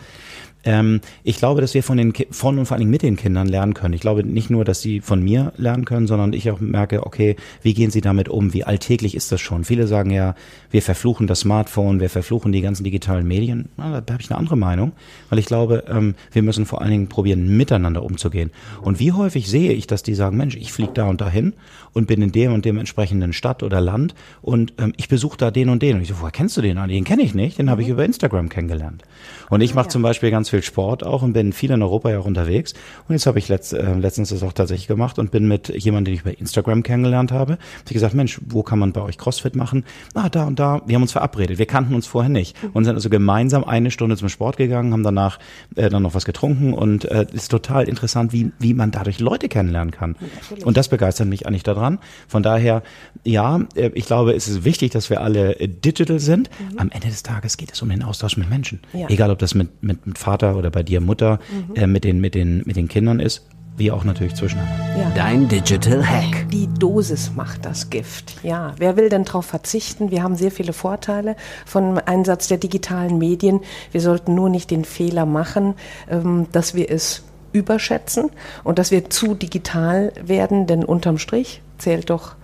Ähm, 0.64 1.00
ich 1.22 1.36
glaube, 1.36 1.60
dass 1.60 1.74
wir 1.74 1.82
von 1.82 1.96
den 1.96 2.12
von 2.30 2.58
und 2.58 2.66
vor 2.66 2.74
allen 2.74 2.80
Dingen 2.80 2.90
mit 2.90 3.02
den 3.02 3.16
Kindern 3.16 3.48
lernen 3.48 3.74
können. 3.74 3.94
Ich 3.94 4.00
glaube 4.00 4.24
nicht 4.24 4.50
nur, 4.50 4.64
dass 4.64 4.82
sie 4.82 5.00
von 5.00 5.22
mir 5.22 5.52
lernen 5.56 5.84
können, 5.84 6.06
sondern 6.06 6.32
ich 6.32 6.50
auch 6.50 6.60
merke, 6.60 7.06
okay, 7.06 7.36
wie 7.62 7.74
gehen 7.74 7.90
sie 7.90 8.00
damit 8.00 8.28
um? 8.28 8.52
Wie 8.52 8.64
alltäglich 8.64 9.14
ist 9.14 9.32
das 9.32 9.40
schon? 9.40 9.64
Viele 9.64 9.86
sagen 9.86 10.10
ja, 10.10 10.34
wir 10.70 10.82
verfluchen 10.82 11.26
das 11.26 11.40
Smartphone, 11.40 12.00
wir 12.00 12.10
verfluchen 12.10 12.52
die 12.52 12.60
ganzen 12.60 12.84
digitalen 12.84 13.26
Medien. 13.26 13.70
Na, 13.76 14.00
da 14.00 14.12
habe 14.12 14.22
ich 14.22 14.30
eine 14.30 14.38
andere 14.38 14.56
Meinung, 14.56 14.92
weil 15.30 15.38
ich 15.38 15.46
glaube, 15.46 15.84
ähm, 15.88 16.14
wir 16.32 16.42
müssen 16.42 16.66
vor 16.66 16.82
allen 16.82 16.90
Dingen 16.90 17.08
probieren, 17.08 17.56
miteinander 17.56 18.02
umzugehen. 18.02 18.50
Und 18.82 19.00
wie 19.00 19.12
häufig 19.12 19.48
sehe 19.48 19.72
ich, 19.72 19.86
dass 19.86 20.02
die 20.02 20.14
sagen, 20.14 20.36
Mensch, 20.36 20.56
ich 20.56 20.72
fliege 20.72 20.92
da 20.92 21.06
und 21.06 21.20
dahin 21.20 21.54
und 21.92 22.06
bin 22.06 22.20
in 22.20 22.32
dem 22.32 22.52
und 22.52 22.64
dem 22.64 22.78
entsprechenden 22.78 23.32
Stadt 23.32 23.62
oder 23.62 23.80
Land 23.80 24.14
und 24.42 24.74
ähm, 24.78 24.92
ich 24.96 25.08
besuche 25.08 25.38
da 25.38 25.50
den 25.50 25.70
und 25.70 25.82
den. 25.82 25.96
Und 25.96 26.02
ich 26.02 26.08
so, 26.08 26.20
woher 26.20 26.30
kennst 26.30 26.56
du 26.56 26.60
den? 26.60 26.76
Den 26.76 27.04
kenne 27.04 27.22
ich 27.22 27.34
nicht, 27.34 27.58
den 27.58 27.70
habe 27.70 27.80
ich 27.80 27.88
mhm. 27.88 27.94
über 27.94 28.04
Instagram 28.04 28.48
kennengelernt. 28.48 29.02
Und 29.48 29.62
ich 29.62 29.74
mache 29.74 29.86
ja. 29.86 29.90
zum 29.90 30.02
Beispiel 30.02 30.30
ganz 30.30 30.49
viel 30.50 30.62
Sport 30.62 31.04
auch 31.04 31.22
und 31.22 31.32
bin 31.32 31.52
viel 31.52 31.70
in 31.70 31.82
Europa 31.82 32.10
ja 32.10 32.18
auch 32.18 32.26
unterwegs. 32.26 32.74
Und 33.08 33.14
jetzt 33.14 33.26
habe 33.26 33.38
ich 33.38 33.48
letzt, 33.48 33.72
äh, 33.72 33.94
letztens 33.94 34.30
das 34.30 34.42
auch 34.42 34.52
tatsächlich 34.52 34.88
gemacht 34.88 35.18
und 35.18 35.30
bin 35.30 35.48
mit 35.48 35.68
jemandem, 35.68 36.12
den 36.12 36.14
ich 36.14 36.24
bei 36.24 36.32
Instagram 36.32 36.82
kennengelernt 36.82 37.32
habe, 37.32 37.52
habe 37.52 37.94
gesagt, 37.94 38.14
Mensch, 38.14 38.40
wo 38.46 38.62
kann 38.62 38.78
man 38.78 38.92
bei 38.92 39.02
euch 39.02 39.18
CrossFit 39.18 39.56
machen? 39.56 39.84
Ah, 40.14 40.28
da 40.28 40.44
und 40.44 40.58
da. 40.58 40.82
Wir 40.86 40.94
haben 40.94 41.02
uns 41.02 41.12
verabredet. 41.12 41.58
Wir 41.58 41.66
kannten 41.66 41.94
uns 41.94 42.06
vorher 42.06 42.28
nicht 42.28 42.62
mhm. 42.62 42.70
und 42.72 42.84
sind 42.84 42.94
also 42.94 43.10
gemeinsam 43.10 43.64
eine 43.64 43.90
Stunde 43.90 44.16
zum 44.16 44.28
Sport 44.28 44.56
gegangen, 44.56 44.92
haben 44.92 45.02
danach 45.02 45.38
äh, 45.76 45.88
dann 45.88 46.02
noch 46.02 46.14
was 46.14 46.24
getrunken 46.24 46.74
und 46.74 47.04
äh, 47.04 47.26
ist 47.32 47.50
total 47.50 47.88
interessant, 47.88 48.32
wie, 48.32 48.52
wie 48.58 48.74
man 48.74 48.90
dadurch 48.90 49.20
Leute 49.20 49.48
kennenlernen 49.48 49.92
kann. 49.92 50.16
Natürlich. 50.20 50.66
Und 50.66 50.76
das 50.76 50.88
begeistert 50.88 51.28
mich 51.28 51.46
eigentlich 51.46 51.62
daran. 51.62 51.98
Von 52.28 52.42
daher, 52.42 52.82
ja, 53.24 53.60
äh, 53.74 53.90
ich 53.94 54.06
glaube, 54.06 54.34
es 54.34 54.48
ist 54.48 54.64
wichtig, 54.64 54.90
dass 54.92 55.10
wir 55.10 55.20
alle 55.20 55.58
äh, 55.58 55.68
digital 55.68 56.18
sind. 56.18 56.50
Mhm. 56.72 56.78
Am 56.78 56.90
Ende 56.90 57.08
des 57.08 57.22
Tages 57.22 57.56
geht 57.56 57.72
es 57.72 57.82
um 57.82 57.88
den 57.88 58.02
Austausch 58.02 58.36
mit 58.36 58.48
Menschen. 58.48 58.80
Ja. 58.92 59.08
Egal, 59.08 59.30
ob 59.30 59.38
das 59.38 59.54
mit, 59.54 59.82
mit, 59.82 60.06
mit 60.06 60.18
Vater 60.18 60.39
oder 60.42 60.70
bei 60.70 60.82
dir 60.82 61.00
Mutter 61.00 61.38
mhm. 61.68 61.74
äh, 61.74 61.86
mit, 61.86 62.04
den, 62.04 62.20
mit, 62.20 62.34
den, 62.34 62.62
mit 62.66 62.76
den 62.76 62.88
Kindern 62.88 63.20
ist, 63.20 63.46
wie 63.76 63.90
auch 63.90 64.04
natürlich 64.04 64.34
zwischeneinander. 64.34 64.98
Ja. 64.98 65.10
Dein 65.14 65.48
Digital 65.48 66.06
Hack. 66.06 66.48
Die 66.50 66.68
Dosis 66.78 67.32
macht 67.34 67.64
das 67.64 67.90
Gift. 67.90 68.36
Ja, 68.42 68.74
wer 68.78 68.96
will 68.96 69.08
denn 69.08 69.24
darauf 69.24 69.46
verzichten? 69.46 70.10
Wir 70.10 70.22
haben 70.22 70.36
sehr 70.36 70.50
viele 70.50 70.72
Vorteile 70.72 71.36
vom 71.64 71.98
Einsatz 72.04 72.48
der 72.48 72.58
digitalen 72.58 73.18
Medien. 73.18 73.60
Wir 73.92 74.00
sollten 74.00 74.34
nur 74.34 74.50
nicht 74.50 74.70
den 74.70 74.84
Fehler 74.84 75.26
machen, 75.26 75.74
ähm, 76.10 76.46
dass 76.52 76.74
wir 76.74 76.90
es 76.90 77.24
überschätzen 77.52 78.30
und 78.64 78.78
dass 78.78 78.90
wir 78.90 79.10
zu 79.10 79.34
digital 79.34 80.12
werden, 80.22 80.66
denn 80.66 80.84
unterm 80.84 81.18
Strich 81.18 81.62
zählt 81.78 82.10
doch 82.10 82.36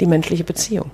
die 0.00 0.06
menschliche 0.06 0.44
Beziehung. 0.44 0.90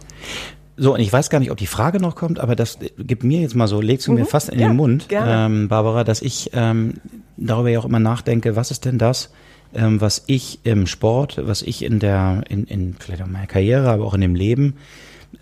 So, 0.82 0.94
und 0.94 1.00
ich 1.00 1.12
weiß 1.12 1.28
gar 1.28 1.40
nicht, 1.40 1.50
ob 1.50 1.58
die 1.58 1.66
Frage 1.66 2.00
noch 2.00 2.16
kommt, 2.16 2.38
aber 2.38 2.56
das 2.56 2.78
gibt 2.96 3.22
mir 3.22 3.42
jetzt 3.42 3.54
mal 3.54 3.68
so, 3.68 3.82
legst 3.82 4.06
du 4.06 4.12
mhm. 4.12 4.20
mir 4.20 4.24
fast 4.24 4.48
in 4.48 4.58
ja, 4.58 4.68
den 4.68 4.76
Mund, 4.76 5.08
ähm, 5.10 5.68
Barbara, 5.68 6.04
dass 6.04 6.22
ich 6.22 6.52
ähm, 6.54 6.94
darüber 7.36 7.68
ja 7.68 7.80
auch 7.80 7.84
immer 7.84 8.00
nachdenke, 8.00 8.56
was 8.56 8.70
ist 8.70 8.86
denn 8.86 8.96
das, 8.96 9.30
ähm, 9.74 10.00
was 10.00 10.24
ich 10.26 10.60
im 10.64 10.86
Sport, 10.86 11.38
was 11.44 11.60
ich 11.60 11.84
in 11.84 11.98
der, 11.98 12.44
in, 12.48 12.64
in 12.64 12.96
vielleicht 12.98 13.20
auch 13.20 13.26
meiner 13.26 13.46
Karriere, 13.46 13.90
aber 13.90 14.06
auch 14.06 14.14
in 14.14 14.22
dem 14.22 14.34
Leben 14.34 14.76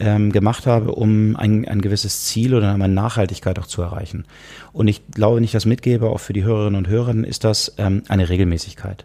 ähm, 0.01 0.33
gemacht 0.33 0.67
habe, 0.67 0.91
um 0.91 1.37
ein, 1.37 1.69
ein 1.69 1.83
gewisses 1.83 2.25
Ziel 2.25 2.53
oder 2.53 2.75
eine 2.75 2.89
Nachhaltigkeit 2.89 3.61
auch 3.61 3.67
zu 3.67 3.81
erreichen. 3.81 4.25
Und 4.73 4.89
ich 4.89 5.07
glaube, 5.13 5.37
wenn 5.37 5.45
ich 5.45 5.53
das 5.53 5.67
mitgebe, 5.67 6.11
auch 6.11 6.19
für 6.19 6.33
die 6.33 6.43
Hörerinnen 6.43 6.77
und 6.77 6.89
Hörer, 6.89 7.15
ist 7.15 7.45
das 7.45 7.75
ähm, 7.79 8.03
eine 8.09 8.29
Regelmäßigkeit. 8.29 9.05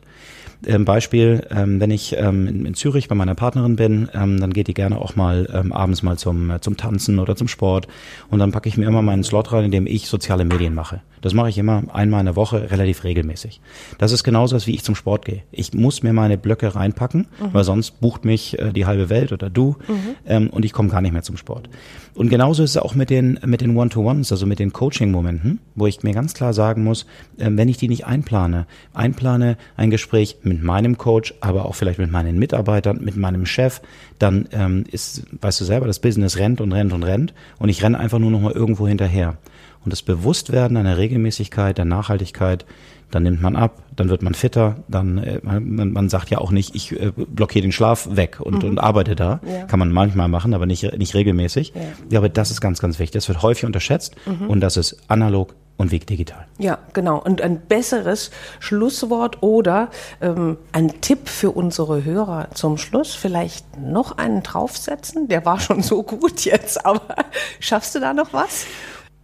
Ähm, 0.65 0.85
Beispiel, 0.85 1.45
ähm, 1.51 1.79
wenn 1.79 1.91
ich 1.91 2.15
ähm, 2.17 2.47
in, 2.47 2.65
in, 2.65 2.73
Zürich 2.73 3.07
bei 3.07 3.15
meiner 3.15 3.35
Partnerin 3.35 3.75
bin, 3.75 4.09
ähm, 4.13 4.39
dann 4.39 4.53
geht 4.53 4.67
die 4.67 4.73
gerne 4.73 4.99
auch 4.99 5.15
mal 5.15 5.49
ähm, 5.53 5.71
abends 5.73 6.03
mal 6.03 6.17
zum, 6.17 6.49
äh, 6.49 6.61
zum 6.61 6.77
Tanzen 6.77 7.19
oder 7.19 7.35
zum 7.35 7.47
Sport. 7.47 7.87
Und 8.29 8.39
dann 8.39 8.51
packe 8.51 8.69
ich 8.69 8.77
mir 8.77 8.85
immer 8.85 9.01
meinen 9.01 9.23
Slot 9.23 9.51
rein, 9.51 9.65
in 9.65 9.71
dem 9.71 9.87
ich 9.87 10.07
soziale 10.07 10.45
Medien 10.45 10.73
mache. 10.73 11.01
Das 11.21 11.33
mache 11.33 11.49
ich 11.49 11.57
immer 11.57 11.83
einmal 11.93 12.19
in 12.19 12.25
der 12.25 12.35
Woche 12.35 12.69
relativ 12.69 13.05
regelmäßig. 13.05 13.61
Das 13.97 14.11
ist 14.11 14.23
genauso, 14.23 14.57
wie 14.67 14.75
ich 14.75 14.83
zum 14.83 14.95
Sport 14.95 15.25
gehe. 15.25 15.43
Ich 15.51 15.73
muss 15.73 16.03
mir 16.03 16.11
meine 16.11 16.37
Blöcke 16.37 16.75
reinpacken, 16.75 17.27
mhm. 17.39 17.53
weil 17.53 17.63
sonst 17.63 18.01
bucht 18.01 18.25
mich 18.25 18.59
äh, 18.59 18.73
die 18.73 18.85
halbe 18.85 19.09
Welt 19.09 19.31
oder 19.31 19.49
du 19.49 19.77
mhm. 19.87 20.15
ähm, 20.25 20.49
und 20.49 20.65
ich 20.65 20.73
komme 20.73 20.89
gar 20.89 21.01
nicht 21.01 21.13
mehr 21.13 21.23
zum 21.23 21.37
Sport. 21.37 21.69
Und 22.15 22.29
genauso 22.29 22.63
ist 22.63 22.71
es 22.71 22.77
auch 22.77 22.93
mit 22.93 23.09
den, 23.09 23.39
mit 23.45 23.61
den 23.61 23.75
One-to-Ones, 23.75 24.31
also 24.31 24.45
mit 24.45 24.59
den 24.59 24.71
Coaching-Momenten, 24.71 25.59
wo 25.75 25.87
ich 25.87 26.03
mir 26.03 26.13
ganz 26.13 26.33
klar 26.33 26.53
sagen 26.53 26.83
muss, 26.83 27.05
äh, 27.37 27.49
wenn 27.49 27.69
ich 27.69 27.77
die 27.77 27.87
nicht 27.87 28.05
einplane, 28.05 28.67
einplane 28.93 29.57
ein 29.77 29.89
Gespräch 29.89 30.37
mit 30.43 30.61
meinem 30.61 30.97
Coach, 30.97 31.33
aber 31.41 31.65
auch 31.65 31.75
vielleicht 31.75 31.99
mit 31.99 32.11
meinen 32.11 32.37
Mitarbeitern, 32.37 33.03
mit 33.03 33.17
meinem 33.17 33.45
Chef, 33.45 33.81
dann 34.19 34.47
ähm, 34.51 34.83
ist, 34.91 35.23
weißt 35.41 35.61
du 35.61 35.65
selber, 35.65 35.87
das 35.87 35.99
Business 35.99 36.37
rennt 36.37 36.61
und 36.61 36.71
rennt 36.71 36.93
und 36.93 37.03
rennt 37.03 37.33
und 37.57 37.69
ich 37.69 37.83
renne 37.83 37.99
einfach 37.99 38.19
nur 38.19 38.31
noch 38.31 38.41
mal 38.41 38.53
irgendwo 38.53 38.87
hinterher. 38.87 39.37
Und 39.83 39.91
das 39.91 40.01
Bewusstwerden 40.01 40.77
einer 40.77 40.97
Regelmäßigkeit, 40.97 41.77
der 41.77 41.85
Nachhaltigkeit, 41.85 42.65
dann 43.13 43.23
nimmt 43.23 43.41
man 43.41 43.55
ab, 43.55 43.83
dann 43.95 44.09
wird 44.09 44.23
man 44.23 44.33
fitter, 44.33 44.77
dann 44.87 45.19
äh, 45.19 45.39
man, 45.43 45.93
man 45.93 46.09
sagt 46.09 46.31
ja 46.31 46.39
auch 46.39 46.51
nicht, 46.51 46.75
ich 46.75 46.91
äh, 46.93 47.11
blockiere 47.15 47.61
den 47.61 47.71
Schlaf 47.71 48.07
weg 48.15 48.39
und, 48.39 48.63
mhm. 48.63 48.69
und 48.71 48.79
arbeite 48.79 49.15
da. 49.15 49.39
Ja. 49.45 49.65
Kann 49.65 49.79
man 49.79 49.91
manchmal 49.91 50.27
machen, 50.27 50.53
aber 50.53 50.65
nicht, 50.65 50.97
nicht 50.97 51.13
regelmäßig. 51.13 51.73
Ja. 51.75 51.81
ja, 52.09 52.19
aber 52.19 52.29
das 52.29 52.49
ist 52.49 52.59
ganz, 52.59 52.79
ganz 52.79 52.97
wichtig. 52.97 53.13
Das 53.13 53.27
wird 53.27 53.41
häufig 53.43 53.65
unterschätzt 53.65 54.15
mhm. 54.25 54.49
und 54.49 54.61
das 54.61 54.77
ist 54.77 54.97
analog 55.09 55.53
und 55.77 55.91
Weg 55.91 56.07
digital. 56.07 56.45
Ja, 56.57 56.77
genau. 56.93 57.19
Und 57.19 57.41
ein 57.41 57.59
besseres 57.59 58.31
Schlusswort 58.59 59.41
oder 59.41 59.89
ähm, 60.21 60.57
ein 60.71 61.01
Tipp 61.01 61.27
für 61.27 61.51
unsere 61.51 62.03
Hörer 62.03 62.49
zum 62.53 62.77
Schluss, 62.77 63.13
vielleicht 63.13 63.79
noch 63.79 64.17
einen 64.17 64.43
draufsetzen. 64.43 65.27
Der 65.27 65.45
war 65.45 65.59
schon 65.59 65.81
so 65.81 66.03
gut 66.03 66.45
jetzt, 66.45 66.85
aber 66.85 67.15
schaffst 67.59 67.95
du 67.95 67.99
da 67.99 68.13
noch 68.13 68.33
was? 68.33 68.65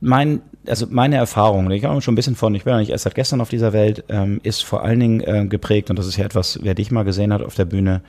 Mein, 0.01 0.41
also 0.65 0.87
meine 0.89 1.17
Erfahrung, 1.17 1.69
ich 1.71 1.83
habe 1.83 2.01
schon 2.01 2.13
ein 2.13 2.15
bisschen 2.15 2.35
von, 2.35 2.55
ich 2.55 2.63
bin 2.63 2.71
ja 2.71 2.79
nicht 2.79 2.91
erst 2.91 3.03
seit 3.03 3.15
gestern 3.15 3.41
auf 3.41 3.49
dieser 3.49 3.73
Welt, 3.73 4.05
ähm, 4.07 4.39
ist 4.43 4.63
vor 4.63 4.83
allen 4.83 4.99
Dingen 4.99 5.19
äh, 5.21 5.45
geprägt, 5.45 5.89
und 5.89 5.99
das 5.99 6.07
ist 6.07 6.17
ja 6.17 6.25
etwas, 6.25 6.59
wer 6.61 6.73
dich 6.73 6.89
mal 6.89 7.03
gesehen 7.03 7.33
hat 7.33 7.41
auf 7.41 7.55
der 7.55 7.65
Bühne, 7.65 8.01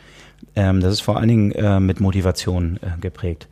ähm, 0.55 0.81
das 0.81 0.93
ist 0.93 1.01
vor 1.01 1.17
allen 1.17 1.29
Dingen 1.29 1.53
äh, 1.53 1.81
mit 1.81 2.01
Motivation 2.01 2.79
äh, 2.83 3.01
geprägt. 3.01 3.49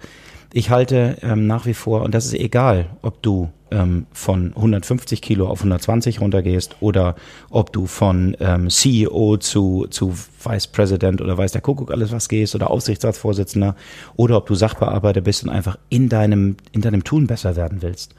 Ich 0.53 0.70
halte 0.70 1.18
ähm, 1.22 1.46
nach 1.46 1.66
wie 1.66 1.74
vor, 1.74 2.03
und 2.03 2.14
das 2.14 2.27
ist 2.27 2.35
egal, 2.35 2.87
ob 3.03 3.22
du 3.22 3.51
ähm, 3.70 4.07
von 4.12 4.52
150 4.54 5.22
Kilo 5.22 5.48
auf 5.48 5.61
120 5.61 6.20
runtergehst 6.20 6.76
oder 6.81 7.14
ob 7.50 7.72
du 7.72 7.87
von 7.87 8.37
ähm, 8.40 8.70
CEO 8.70 9.37
zu, 9.38 9.87
zu 9.90 10.14
Vice 10.44 10.68
President 10.68 11.20
oder 11.20 11.37
weiß 11.37 11.52
der 11.52 11.61
Kuckuck 11.61 11.90
alles 11.90 12.12
was 12.12 12.28
gehst 12.28 12.54
oder 12.54 12.70
Aufsichtsratsvorsitzender 12.70 13.76
oder 14.16 14.37
ob 14.37 14.46
du 14.46 14.54
Sachbearbeiter 14.54 15.20
bist 15.20 15.44
und 15.44 15.50
einfach 15.50 15.78
in 15.88 16.09
deinem, 16.09 16.57
in 16.72 16.81
deinem 16.81 17.04
Tun 17.04 17.26
besser 17.26 17.57
werden 17.57 17.83
willst. 17.83 18.14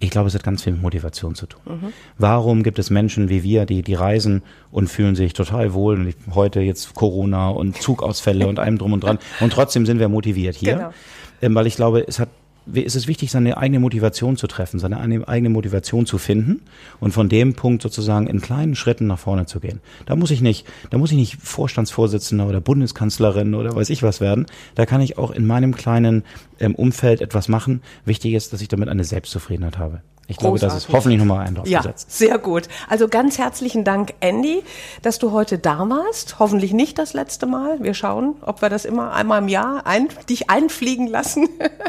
Ich 0.00 0.10
glaube, 0.10 0.28
es 0.28 0.34
hat 0.34 0.42
ganz 0.42 0.62
viel 0.62 0.72
mit 0.72 0.82
Motivation 0.82 1.34
zu 1.34 1.46
tun. 1.46 1.62
Mhm. 1.66 1.92
Warum 2.18 2.62
gibt 2.62 2.78
es 2.78 2.90
Menschen 2.90 3.28
wie 3.28 3.42
wir, 3.42 3.64
die, 3.64 3.82
die 3.82 3.94
reisen 3.94 4.42
und 4.70 4.88
fühlen 4.88 5.14
sich 5.14 5.32
total 5.32 5.72
wohl? 5.72 5.98
Und 5.98 6.14
heute 6.34 6.60
jetzt 6.60 6.94
Corona 6.94 7.48
und 7.48 7.80
Zugausfälle 7.80 8.46
und 8.46 8.58
allem 8.58 8.76
drum 8.76 8.92
und 8.92 9.04
dran. 9.04 9.18
Und 9.40 9.52
trotzdem 9.52 9.86
sind 9.86 10.00
wir 10.00 10.08
motiviert 10.08 10.56
hier. 10.56 10.74
Genau. 10.74 10.90
Ähm, 11.40 11.54
weil 11.54 11.66
ich 11.66 11.76
glaube, 11.76 12.04
es 12.06 12.18
hat 12.18 12.28
ist 12.72 12.96
es 12.96 13.06
wichtig, 13.06 13.30
seine 13.30 13.56
eigene 13.56 13.80
Motivation 13.80 14.36
zu 14.36 14.46
treffen, 14.46 14.78
seine 14.78 14.98
eigene 15.28 15.50
Motivation 15.50 16.06
zu 16.06 16.18
finden 16.18 16.62
und 17.00 17.12
von 17.12 17.28
dem 17.28 17.54
Punkt 17.54 17.82
sozusagen 17.82 18.26
in 18.26 18.40
kleinen 18.40 18.74
Schritten 18.74 19.06
nach 19.06 19.18
vorne 19.18 19.46
zu 19.46 19.60
gehen. 19.60 19.80
Da 20.06 20.16
muss 20.16 20.30
ich 20.30 20.40
nicht, 20.40 20.66
da 20.90 20.98
muss 20.98 21.10
ich 21.10 21.18
nicht 21.18 21.36
Vorstandsvorsitzender 21.42 22.46
oder 22.46 22.60
Bundeskanzlerin 22.60 23.54
oder 23.54 23.74
weiß 23.74 23.90
ich 23.90 24.02
was 24.02 24.20
werden. 24.20 24.46
Da 24.74 24.86
kann 24.86 25.00
ich 25.00 25.18
auch 25.18 25.30
in 25.30 25.46
meinem 25.46 25.74
kleinen 25.74 26.24
ähm, 26.60 26.74
Umfeld 26.74 27.20
etwas 27.20 27.48
machen. 27.48 27.82
Wichtig 28.04 28.34
ist, 28.34 28.52
dass 28.52 28.60
ich 28.60 28.68
damit 28.68 28.88
eine 28.88 29.04
Selbstzufriedenheit 29.04 29.78
habe. 29.78 30.02
Ich 30.26 30.38
glaube, 30.38 30.58
das 30.58 30.74
ist 30.74 30.88
hoffentlich 30.88 31.18
nochmal 31.18 31.46
ein 31.46 31.54
drauf 31.54 31.66
ja, 31.66 31.80
gesetzt. 31.80 32.10
Sehr 32.10 32.38
gut. 32.38 32.68
Also 32.88 33.08
ganz 33.08 33.38
herzlichen 33.38 33.84
Dank, 33.84 34.14
Andy, 34.20 34.62
dass 35.02 35.18
du 35.18 35.32
heute 35.32 35.58
da 35.58 35.88
warst. 35.88 36.38
Hoffentlich 36.38 36.72
nicht 36.72 36.98
das 36.98 37.12
letzte 37.12 37.46
Mal. 37.46 37.82
Wir 37.82 37.92
schauen, 37.92 38.36
ob 38.40 38.62
wir 38.62 38.70
das 38.70 38.86
immer 38.86 39.12
einmal 39.12 39.42
im 39.42 39.48
Jahr 39.48 39.86
ein, 39.86 40.08
dich 40.30 40.48
einfliegen 40.48 41.08
lassen. 41.08 41.48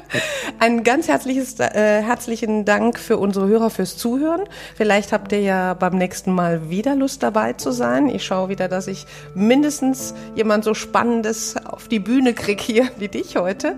ein 0.59 0.83
ganz 0.83 1.07
herzliches, 1.07 1.59
äh, 1.59 2.01
herzlichen 2.01 2.65
Dank 2.65 2.99
für 2.99 3.17
unsere 3.17 3.47
Hörer 3.47 3.69
fürs 3.69 3.95
Zuhören. 3.95 4.41
Vielleicht 4.75 5.13
habt 5.13 5.31
ihr 5.31 5.41
ja 5.41 5.73
beim 5.73 5.97
nächsten 5.97 6.33
Mal 6.33 6.69
wieder 6.69 6.95
Lust 6.95 7.23
dabei 7.23 7.53
zu 7.53 7.71
sein. 7.71 8.09
Ich 8.09 8.25
schaue 8.25 8.49
wieder, 8.49 8.67
dass 8.67 8.87
ich 8.87 9.05
mindestens 9.33 10.13
jemand 10.35 10.65
so 10.65 10.73
Spannendes 10.73 11.55
auf 11.65 11.87
die 11.87 11.99
Bühne 11.99 12.33
kriege 12.33 12.61
hier 12.61 12.87
wie 12.97 13.07
dich 13.07 13.37
heute. 13.37 13.77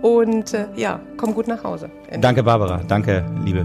Und 0.00 0.54
äh, 0.54 0.66
ja, 0.76 1.00
komm 1.16 1.34
gut 1.34 1.48
nach 1.48 1.64
Hause. 1.64 1.90
Danke, 2.20 2.42
Barbara. 2.42 2.80
Danke, 2.86 3.24
liebe 3.44 3.64